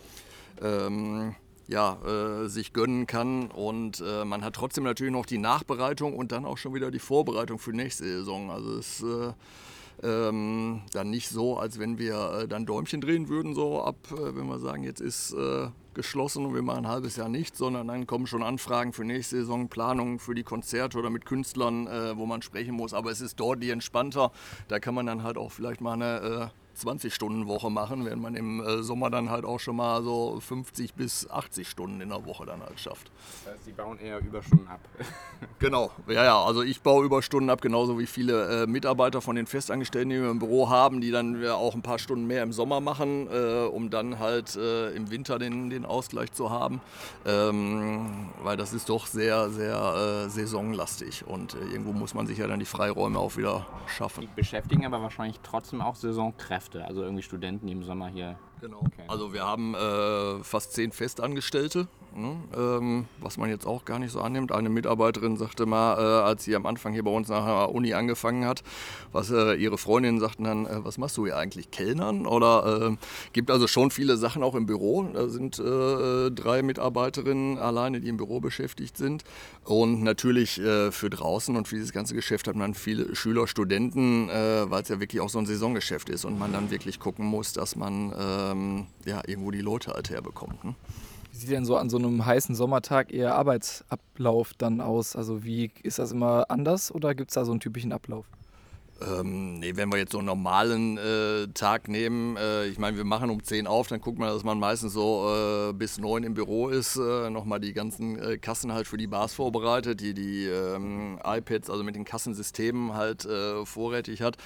ähm, 0.61 1.35
ja, 1.73 1.97
äh, 2.05 2.47
sich 2.47 2.71
gönnen 2.71 3.07
kann. 3.07 3.47
Und 3.47 4.01
äh, 4.05 4.23
man 4.23 4.43
hat 4.43 4.53
trotzdem 4.53 4.83
natürlich 4.83 5.11
noch 5.11 5.25
die 5.25 5.39
Nachbereitung 5.39 6.15
und 6.15 6.31
dann 6.31 6.45
auch 6.45 6.57
schon 6.57 6.73
wieder 6.73 6.91
die 6.91 6.99
Vorbereitung 6.99 7.57
für 7.57 7.71
nächste 7.71 8.03
Saison. 8.03 8.51
Also 8.51 8.77
es 8.77 9.01
ist 9.01 9.03
äh, 9.03 9.33
ähm, 10.03 10.81
dann 10.91 11.09
nicht 11.09 11.29
so, 11.29 11.57
als 11.57 11.79
wenn 11.79 11.97
wir 11.97 12.41
äh, 12.43 12.47
dann 12.47 12.67
Däumchen 12.67 13.01
drehen 13.01 13.27
würden, 13.27 13.55
so 13.55 13.81
ab, 13.81 13.95
äh, 14.11 14.35
wenn 14.35 14.45
wir 14.47 14.59
sagen, 14.59 14.83
jetzt 14.83 15.01
ist 15.01 15.33
äh, 15.33 15.69
geschlossen 15.95 16.45
und 16.45 16.53
wir 16.53 16.61
machen 16.61 16.85
ein 16.85 16.91
halbes 16.91 17.15
Jahr 17.15 17.29
nichts, 17.29 17.57
sondern 17.57 17.87
dann 17.87 18.05
kommen 18.05 18.27
schon 18.27 18.43
Anfragen 18.43 18.93
für 18.93 19.03
nächste 19.03 19.37
Saison, 19.37 19.67
Planungen 19.67 20.19
für 20.19 20.35
die 20.35 20.43
Konzerte 20.43 20.99
oder 20.99 21.09
mit 21.09 21.25
Künstlern, 21.25 21.85
wo 22.17 22.25
man 22.25 22.41
sprechen 22.41 22.73
muss. 22.73 22.95
Aber 22.95 23.11
es 23.11 23.21
ist 23.21 23.39
deutlich 23.39 23.69
entspannter. 23.69 24.31
Da 24.69 24.79
kann 24.79 24.95
man 24.95 25.05
dann 25.05 25.21
halt 25.21 25.37
auch 25.37 25.51
vielleicht 25.51 25.81
mal 25.81 25.93
eine 25.93 26.51
20-Stunden-Woche 26.75 27.69
machen, 27.69 28.05
während 28.05 28.21
man 28.21 28.35
im 28.35 28.61
äh, 28.61 28.83
Sommer 28.83 29.09
dann 29.09 29.29
halt 29.29 29.45
auch 29.45 29.59
schon 29.59 29.75
mal 29.75 30.03
so 30.03 30.39
50 30.39 30.93
bis 30.93 31.29
80 31.29 31.69
Stunden 31.69 32.01
in 32.01 32.09
der 32.09 32.25
Woche 32.25 32.45
dann 32.45 32.61
halt 32.61 32.79
schafft. 32.79 33.11
Das 33.45 33.53
heißt, 33.53 33.65
Sie 33.65 33.71
bauen 33.71 33.99
eher 33.99 34.19
Überstunden 34.19 34.67
ab. 34.67 34.79
genau, 35.59 35.91
ja, 36.07 36.23
ja, 36.23 36.43
also 36.43 36.61
ich 36.63 36.81
baue 36.81 37.05
Überstunden 37.05 37.49
ab, 37.49 37.61
genauso 37.61 37.99
wie 37.99 38.07
viele 38.07 38.63
äh, 38.63 38.67
Mitarbeiter 38.67 39.21
von 39.21 39.35
den 39.35 39.45
Festangestellten, 39.45 40.09
die 40.09 40.21
wir 40.21 40.29
im 40.29 40.39
Büro 40.39 40.69
haben, 40.69 41.01
die 41.01 41.11
dann 41.11 41.41
ja 41.41 41.55
auch 41.55 41.75
ein 41.75 41.81
paar 41.81 41.99
Stunden 41.99 42.25
mehr 42.25 42.43
im 42.43 42.53
Sommer 42.53 42.79
machen, 42.79 43.27
äh, 43.31 43.65
um 43.65 43.89
dann 43.89 44.19
halt 44.19 44.55
äh, 44.55 44.91
im 44.91 45.09
Winter 45.11 45.39
den, 45.39 45.69
den 45.69 45.85
Ausgleich 45.85 46.31
zu 46.31 46.49
haben. 46.49 46.81
Ähm, 47.25 48.29
weil 48.41 48.57
das 48.57 48.73
ist 48.73 48.89
doch 48.89 49.07
sehr, 49.07 49.49
sehr 49.49 50.25
äh, 50.25 50.29
saisonlastig 50.29 51.25
und 51.25 51.53
äh, 51.55 51.59
irgendwo 51.71 51.93
muss 51.93 52.13
man 52.13 52.27
sich 52.27 52.37
ja 52.37 52.47
dann 52.47 52.59
die 52.59 52.65
Freiräume 52.65 53.19
auch 53.19 53.37
wieder 53.37 53.65
schaffen. 53.87 54.21
Die 54.21 54.29
beschäftigen 54.35 54.85
aber 54.85 55.01
wahrscheinlich 55.01 55.39
trotzdem 55.43 55.81
auch 55.81 55.95
Saisonkräfte. 55.95 56.62
Kräfte, 56.63 56.85
also 56.85 57.03
irgendwie 57.03 57.23
Studenten, 57.23 57.67
die 57.67 57.73
im 57.73 57.83
Sommer 57.83 58.07
hier. 58.07 58.37
Genau. 58.61 58.79
Okay. 58.79 59.03
Also 59.07 59.33
wir 59.33 59.43
haben 59.43 59.75
äh, 59.75 60.43
fast 60.43 60.73
zehn 60.73 60.91
Festangestellte, 60.91 61.87
ne? 62.15 62.35
ähm, 62.55 63.05
was 63.19 63.37
man 63.37 63.49
jetzt 63.49 63.65
auch 63.65 63.85
gar 63.85 63.99
nicht 63.99 64.11
so 64.11 64.21
annimmt. 64.21 64.51
Eine 64.51 64.69
Mitarbeiterin 64.69 65.37
sagte 65.37 65.65
mal, 65.65 65.97
äh, 65.97 66.23
als 66.23 66.43
sie 66.43 66.55
am 66.55 66.65
Anfang 66.65 66.93
hier 66.93 67.03
bei 67.03 67.11
uns 67.11 67.29
nach 67.29 67.45
der 67.45 67.75
Uni 67.75 67.93
angefangen 67.93 68.45
hat, 68.45 68.63
was 69.11 69.31
äh, 69.31 69.55
ihre 69.55 69.77
Freundinnen 69.77 70.19
sagten 70.19 70.43
dann, 70.43 70.65
äh, 70.65 70.83
was 70.83 70.97
machst 70.97 71.17
du 71.17 71.25
hier 71.25 71.37
eigentlich, 71.37 71.71
Kellnern? 71.71 72.25
Oder 72.25 72.91
äh, 72.91 72.97
gibt 73.33 73.51
also 73.51 73.67
schon 73.67 73.91
viele 73.91 74.17
Sachen 74.17 74.43
auch 74.43 74.55
im 74.55 74.65
Büro. 74.65 75.03
Da 75.13 75.29
sind 75.29 75.59
äh, 75.59 76.31
drei 76.31 76.61
Mitarbeiterinnen 76.61 77.57
alleine, 77.57 78.01
die 78.01 78.09
im 78.09 78.17
Büro 78.17 78.39
beschäftigt 78.39 78.97
sind. 78.97 79.23
Und 79.63 80.03
natürlich 80.03 80.55
für 80.55 81.09
draußen 81.09 81.55
und 81.55 81.67
für 81.67 81.75
dieses 81.75 81.93
ganze 81.93 82.13
Geschäft 82.15 82.47
hat 82.47 82.55
man 82.55 82.73
viele 82.73 83.15
Schüler, 83.15 83.47
Studenten, 83.47 84.27
weil 84.27 84.81
es 84.81 84.89
ja 84.89 84.99
wirklich 84.99 85.21
auch 85.21 85.29
so 85.29 85.39
ein 85.39 85.45
Saisongeschäft 85.45 86.09
ist 86.09 86.25
und 86.25 86.37
man 86.37 86.51
dann 86.51 86.69
wirklich 86.69 86.99
gucken 86.99 87.25
muss, 87.25 87.53
dass 87.53 87.75
man 87.75 88.13
ähm, 88.19 88.87
ja, 89.05 89.21
irgendwo 89.25 89.51
die 89.51 89.61
Leute 89.61 89.91
halt 89.91 90.09
herbekommt. 90.09 90.63
Ne? 90.63 90.75
Wie 91.33 91.39
sieht 91.39 91.49
denn 91.49 91.65
so 91.65 91.77
an 91.77 91.89
so 91.89 91.97
einem 91.97 92.23
heißen 92.23 92.53
Sommertag 92.53 93.11
Ihr 93.11 93.33
Arbeitsablauf 93.33 94.53
dann 94.55 94.81
aus? 94.81 95.15
Also 95.15 95.43
wie 95.43 95.71
ist 95.81 95.97
das 95.97 96.11
immer 96.11 96.45
anders 96.51 96.93
oder 96.93 97.15
gibt 97.15 97.31
es 97.31 97.33
da 97.33 97.43
so 97.43 97.49
einen 97.51 97.59
typischen 97.59 97.91
Ablauf? 97.91 98.27
Ähm, 99.05 99.59
nee, 99.59 99.75
wenn 99.75 99.91
wir 99.91 99.97
jetzt 99.97 100.11
so 100.11 100.19
einen 100.19 100.27
normalen 100.27 100.97
äh, 100.97 101.47
Tag 101.53 101.87
nehmen, 101.87 102.37
äh, 102.37 102.67
ich 102.67 102.77
meine, 102.79 102.97
wir 102.97 103.03
machen 103.03 103.29
um 103.29 103.43
10 103.43 103.67
auf, 103.67 103.87
dann 103.87 104.01
guckt 104.01 104.19
man, 104.19 104.29
dass 104.29 104.43
man 104.43 104.59
meistens 104.59 104.93
so 104.93 105.69
äh, 105.69 105.73
bis 105.73 105.97
9 105.97 106.23
im 106.23 106.33
Büro 106.33 106.69
ist, 106.69 106.95
äh, 106.95 107.29
nochmal 107.29 107.59
die 107.59 107.73
ganzen 107.73 108.17
äh, 108.17 108.37
Kassen 108.37 108.73
halt 108.73 108.87
für 108.87 108.97
die 108.97 109.07
Bars 109.07 109.33
vorbereitet, 109.33 109.99
die 109.99 110.13
die 110.13 110.45
ähm, 110.45 111.19
iPads, 111.23 111.69
also 111.69 111.83
mit 111.83 111.95
den 111.95 112.05
Kassensystemen 112.05 112.93
halt 112.93 113.25
äh, 113.25 113.65
vorrätig 113.65 114.21
hat. 114.21 114.37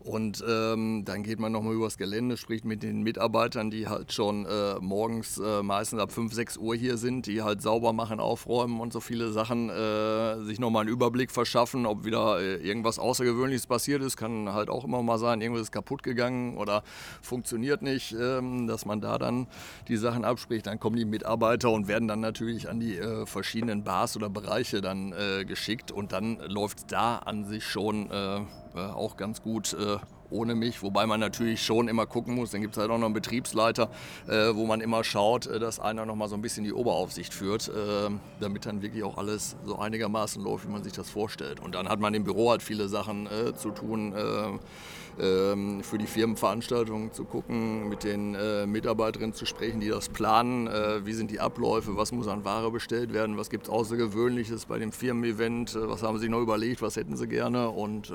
Und 0.00 0.44
ähm, 0.46 1.04
dann 1.04 1.22
geht 1.22 1.38
man 1.38 1.52
nochmal 1.52 1.74
übers 1.74 1.96
Gelände, 1.96 2.36
spricht 2.36 2.64
mit 2.64 2.82
den 2.82 3.02
Mitarbeitern, 3.02 3.70
die 3.70 3.88
halt 3.88 4.12
schon 4.12 4.46
äh, 4.46 4.74
morgens 4.80 5.40
meistens 5.62 6.00
ab 6.00 6.12
5, 6.12 6.32
6 6.32 6.56
Uhr 6.56 6.74
hier 6.74 6.96
sind, 6.96 7.26
die 7.26 7.42
halt 7.42 7.62
sauber 7.62 7.92
machen, 7.92 8.20
aufräumen 8.20 8.80
und 8.80 8.92
so 8.92 9.00
viele 9.00 9.32
Sachen, 9.32 9.70
sich 10.44 10.58
nochmal 10.58 10.82
einen 10.82 10.90
Überblick 10.90 11.30
verschaffen, 11.30 11.86
ob 11.86 12.04
wieder 12.04 12.40
irgendwas 12.40 12.98
Außergewöhnliches 12.98 13.66
passiert 13.66 14.01
ist, 14.02 14.16
kann 14.16 14.52
halt 14.52 14.68
auch 14.68 14.84
immer 14.84 15.02
mal 15.02 15.18
sein, 15.18 15.40
irgendwas 15.40 15.62
ist 15.62 15.72
kaputt 15.72 16.02
gegangen 16.02 16.56
oder 16.56 16.82
funktioniert 17.22 17.82
nicht, 17.82 18.12
ähm, 18.12 18.66
dass 18.66 18.84
man 18.84 19.00
da 19.00 19.18
dann 19.18 19.46
die 19.88 19.96
Sachen 19.96 20.24
abspricht. 20.24 20.66
Dann 20.66 20.78
kommen 20.78 20.96
die 20.96 21.04
Mitarbeiter 21.04 21.70
und 21.70 21.88
werden 21.88 22.08
dann 22.08 22.20
natürlich 22.20 22.68
an 22.68 22.80
die 22.80 22.98
äh, 22.98 23.26
verschiedenen 23.26 23.84
Bars 23.84 24.16
oder 24.16 24.28
Bereiche 24.28 24.80
dann 24.80 25.12
äh, 25.12 25.44
geschickt 25.44 25.90
und 25.90 26.12
dann 26.12 26.38
läuft 26.40 26.92
da 26.92 27.18
an 27.18 27.44
sich 27.44 27.64
schon 27.64 28.10
äh, 28.10 28.40
auch 28.74 29.16
ganz 29.16 29.42
gut 29.42 29.76
ohne 30.32 30.54
mich, 30.54 30.82
wobei 30.82 31.06
man 31.06 31.20
natürlich 31.20 31.62
schon 31.62 31.88
immer 31.88 32.06
gucken 32.06 32.34
muss. 32.34 32.50
Dann 32.50 32.62
gibt 32.62 32.74
es 32.74 32.80
halt 32.80 32.90
auch 32.90 32.98
noch 32.98 33.06
einen 33.06 33.14
Betriebsleiter, 33.14 33.90
äh, 34.26 34.54
wo 34.54 34.66
man 34.66 34.80
immer 34.80 35.04
schaut, 35.04 35.46
äh, 35.46 35.58
dass 35.58 35.78
einer 35.78 36.06
noch 36.06 36.16
mal 36.16 36.28
so 36.28 36.34
ein 36.34 36.42
bisschen 36.42 36.64
die 36.64 36.72
Oberaufsicht 36.72 37.32
führt, 37.34 37.68
äh, 37.68 38.10
damit 38.40 38.66
dann 38.66 38.82
wirklich 38.82 39.04
auch 39.04 39.18
alles 39.18 39.56
so 39.64 39.78
einigermaßen 39.78 40.42
läuft, 40.42 40.66
wie 40.66 40.72
man 40.72 40.82
sich 40.82 40.92
das 40.92 41.10
vorstellt. 41.10 41.60
Und 41.60 41.74
dann 41.74 41.88
hat 41.88 42.00
man 42.00 42.14
im 42.14 42.24
Büro 42.24 42.50
halt 42.50 42.62
viele 42.62 42.88
Sachen 42.88 43.26
äh, 43.26 43.54
zu 43.54 43.70
tun 43.70 44.12
äh, 44.12 45.22
ähm, 45.22 45.82
für 45.82 45.98
die 45.98 46.06
Firmenveranstaltungen 46.06 47.12
zu 47.12 47.24
gucken, 47.24 47.88
mit 47.88 48.02
den 48.02 48.34
äh, 48.34 48.66
Mitarbeiterinnen 48.66 49.34
zu 49.34 49.44
sprechen, 49.44 49.80
die 49.80 49.88
das 49.88 50.08
planen, 50.08 50.68
wie 51.04 51.12
sind 51.12 51.30
die 51.30 51.40
Abläufe, 51.40 51.96
was 51.96 52.12
muss 52.12 52.28
an 52.28 52.44
Ware 52.44 52.70
bestellt 52.70 53.12
werden, 53.12 53.36
was 53.36 53.50
gibt 53.50 53.64
es 53.64 53.70
Außergewöhnliches 53.70 54.66
bei 54.66 54.78
dem 54.78 54.92
Firmen-Event, 54.92 55.76
was 55.78 56.02
haben 56.02 56.18
sie 56.18 56.28
noch 56.28 56.40
überlegt, 56.40 56.80
was 56.82 56.96
hätten 56.96 57.16
sie 57.16 57.26
gerne 57.26 57.68
und 57.68 58.12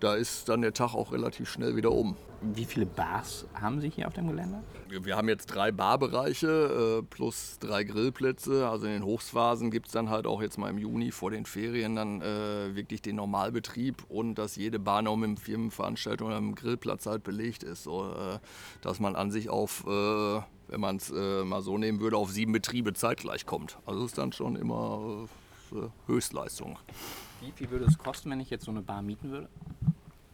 da 0.00 0.14
ist 0.14 0.48
dann 0.48 0.62
der 0.62 0.72
Tag 0.72 0.94
auch 0.94 1.12
relativ 1.12 1.50
schnell 1.50 1.76
wieder 1.76 1.92
um. 1.92 2.16
Wie 2.42 2.64
viele 2.64 2.86
Bars 2.86 3.46
haben 3.54 3.80
Sie 3.80 3.88
hier 3.88 4.06
auf 4.06 4.14
dem 4.14 4.28
Gelände? 4.28 4.62
Wir 4.88 5.16
haben 5.16 5.28
jetzt 5.28 5.46
drei 5.46 5.72
Barbereiche 5.72 7.00
äh, 7.00 7.02
plus 7.02 7.58
drei 7.58 7.82
Grillplätze. 7.84 8.68
Also 8.68 8.86
in 8.86 8.92
den 8.92 9.04
Hochphasen 9.04 9.70
gibt 9.70 9.86
es 9.86 9.92
dann 9.92 10.10
halt 10.10 10.26
auch 10.26 10.42
jetzt 10.42 10.58
mal 10.58 10.68
im 10.68 10.78
Juni 10.78 11.10
vor 11.12 11.30
den 11.30 11.46
Ferien 11.46 11.96
dann 11.96 12.20
äh, 12.20 12.74
wirklich 12.74 13.02
den 13.02 13.16
Normalbetrieb 13.16 14.04
und 14.08 14.36
dass 14.36 14.56
jede 14.56 14.78
Bar 14.78 15.02
noch 15.02 15.16
mit 15.16 15.28
einem 15.28 15.36
Firmenveranstaltung 15.38 16.28
oder 16.28 16.36
einem 16.36 16.54
Grillplatz 16.54 17.06
halt 17.06 17.24
belegt 17.24 17.62
ist. 17.62 17.84
So, 17.84 18.10
äh, 18.10 18.38
dass 18.82 19.00
man 19.00 19.16
an 19.16 19.30
sich 19.30 19.48
auf, 19.48 19.84
äh, 19.86 20.40
wenn 20.68 20.80
man 20.80 20.96
es 20.96 21.10
äh, 21.10 21.42
mal 21.42 21.62
so 21.62 21.78
nehmen 21.78 22.00
würde, 22.00 22.18
auf 22.18 22.30
sieben 22.30 22.52
Betriebe 22.52 22.92
zeitgleich 22.92 23.46
kommt. 23.46 23.78
Also 23.86 24.04
ist 24.04 24.18
dann 24.18 24.32
schon 24.32 24.56
immer 24.56 25.26
äh, 25.72 25.76
Höchstleistung. 26.06 26.78
Wie 27.46 27.52
viel 27.52 27.70
würde 27.70 27.84
es 27.84 27.96
kosten, 27.96 28.28
wenn 28.30 28.40
ich 28.40 28.50
jetzt 28.50 28.64
so 28.64 28.72
eine 28.72 28.82
Bar 28.82 29.02
mieten 29.02 29.30
würde? 29.30 29.48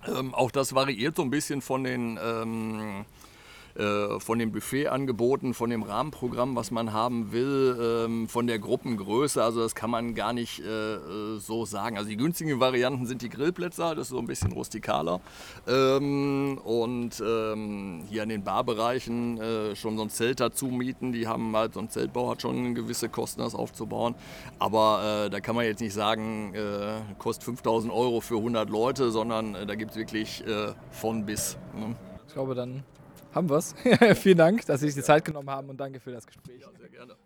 Ähm, 0.07 0.35
auch 0.35 0.51
das 0.51 0.75
variiert 0.75 1.14
so 1.14 1.22
ein 1.22 1.29
bisschen 1.29 1.61
von 1.61 1.85
den, 1.85 2.18
ähm, 2.22 3.05
äh, 3.75 4.21
von 4.21 4.39
den 4.39 4.53
Buffetangeboten, 4.53 5.55
von 5.55 5.71
dem 5.71 5.83
Rahmenprogramm, 5.83 6.57
was 6.57 6.71
man 6.71 6.93
haben 6.93 7.33
will, 7.33 7.79
ähm, 7.81 8.29
von 8.29 8.47
der 8.47 8.59
Gruppengröße. 8.59 9.43
Also 9.43 9.61
das 9.61 9.75
kann 9.75 9.91
man 9.91 10.15
gar 10.15 10.35
nicht 10.35 10.61
äh, 10.61 10.95
äh, 10.95 11.39
so 11.39 11.65
sagen. 11.65 11.97
Also 11.97 12.11
die 12.11 12.19
günstigen 12.19 12.61
Varianten 12.61 13.07
sind 13.07 13.23
die 13.23 13.31
Grillplätze, 13.31 13.95
das 13.95 13.99
ist 13.99 14.09
so 14.09 14.19
ein 14.19 14.27
bisschen 14.27 14.53
rustikaler. 14.53 15.21
Ähm, 15.67 16.59
und 16.63 17.23
ähm, 17.27 18.03
hier 18.11 18.25
an 18.25 18.29
den 18.29 18.45
Barbereichen 18.45 19.41
äh, 19.41 19.75
schon 19.75 19.97
so 19.97 20.03
ein 20.03 20.11
Zelt 20.11 20.41
dazu 20.41 20.67
mieten. 20.67 21.13
Die 21.13 21.27
haben 21.27 21.57
halt, 21.57 21.75
so 21.75 21.81
ein 21.81 21.89
Zeltbau 21.89 22.31
hat 22.31 22.43
schon 22.43 22.75
gewisse 22.75 23.09
Kosten, 23.09 23.41
das 23.41 23.55
aufzubauen. 23.55 24.15
Aber 24.59 25.25
äh, 25.27 25.31
da 25.31 25.41
kann 25.41 25.57
man 25.57 25.65
jetzt 25.65 25.81
nicht 25.81 25.95
sagen, 25.95 26.55
kostet 27.19 27.45
5000 27.45 27.93
Euro 27.93 28.21
für 28.21 28.37
100 28.37 28.69
Leute, 28.69 29.11
sondern 29.11 29.55
da 29.67 29.75
gibt 29.75 29.93
es 29.93 29.97
wirklich 29.97 30.45
von 30.91 31.25
bis. 31.25 31.57
Ne? 31.75 31.97
Ich 32.27 32.35
glaube, 32.35 32.55
dann 32.55 32.83
haben 33.35 33.49
wir 33.51 33.57
es. 33.57 33.75
Vielen 34.21 34.38
Dank, 34.38 34.66
dass 34.66 34.81
Sie 34.81 34.87
sich 34.87 34.95
die 34.95 35.03
Zeit 35.03 35.25
genommen 35.25 35.51
haben 35.51 35.68
und 35.68 35.79
danke 35.79 36.01
für 36.01 36.12
das 36.12 36.27
Gespräch. 36.27 36.61
Ja, 36.61 36.68
sehr 36.79 36.88
gerne. 36.88 37.16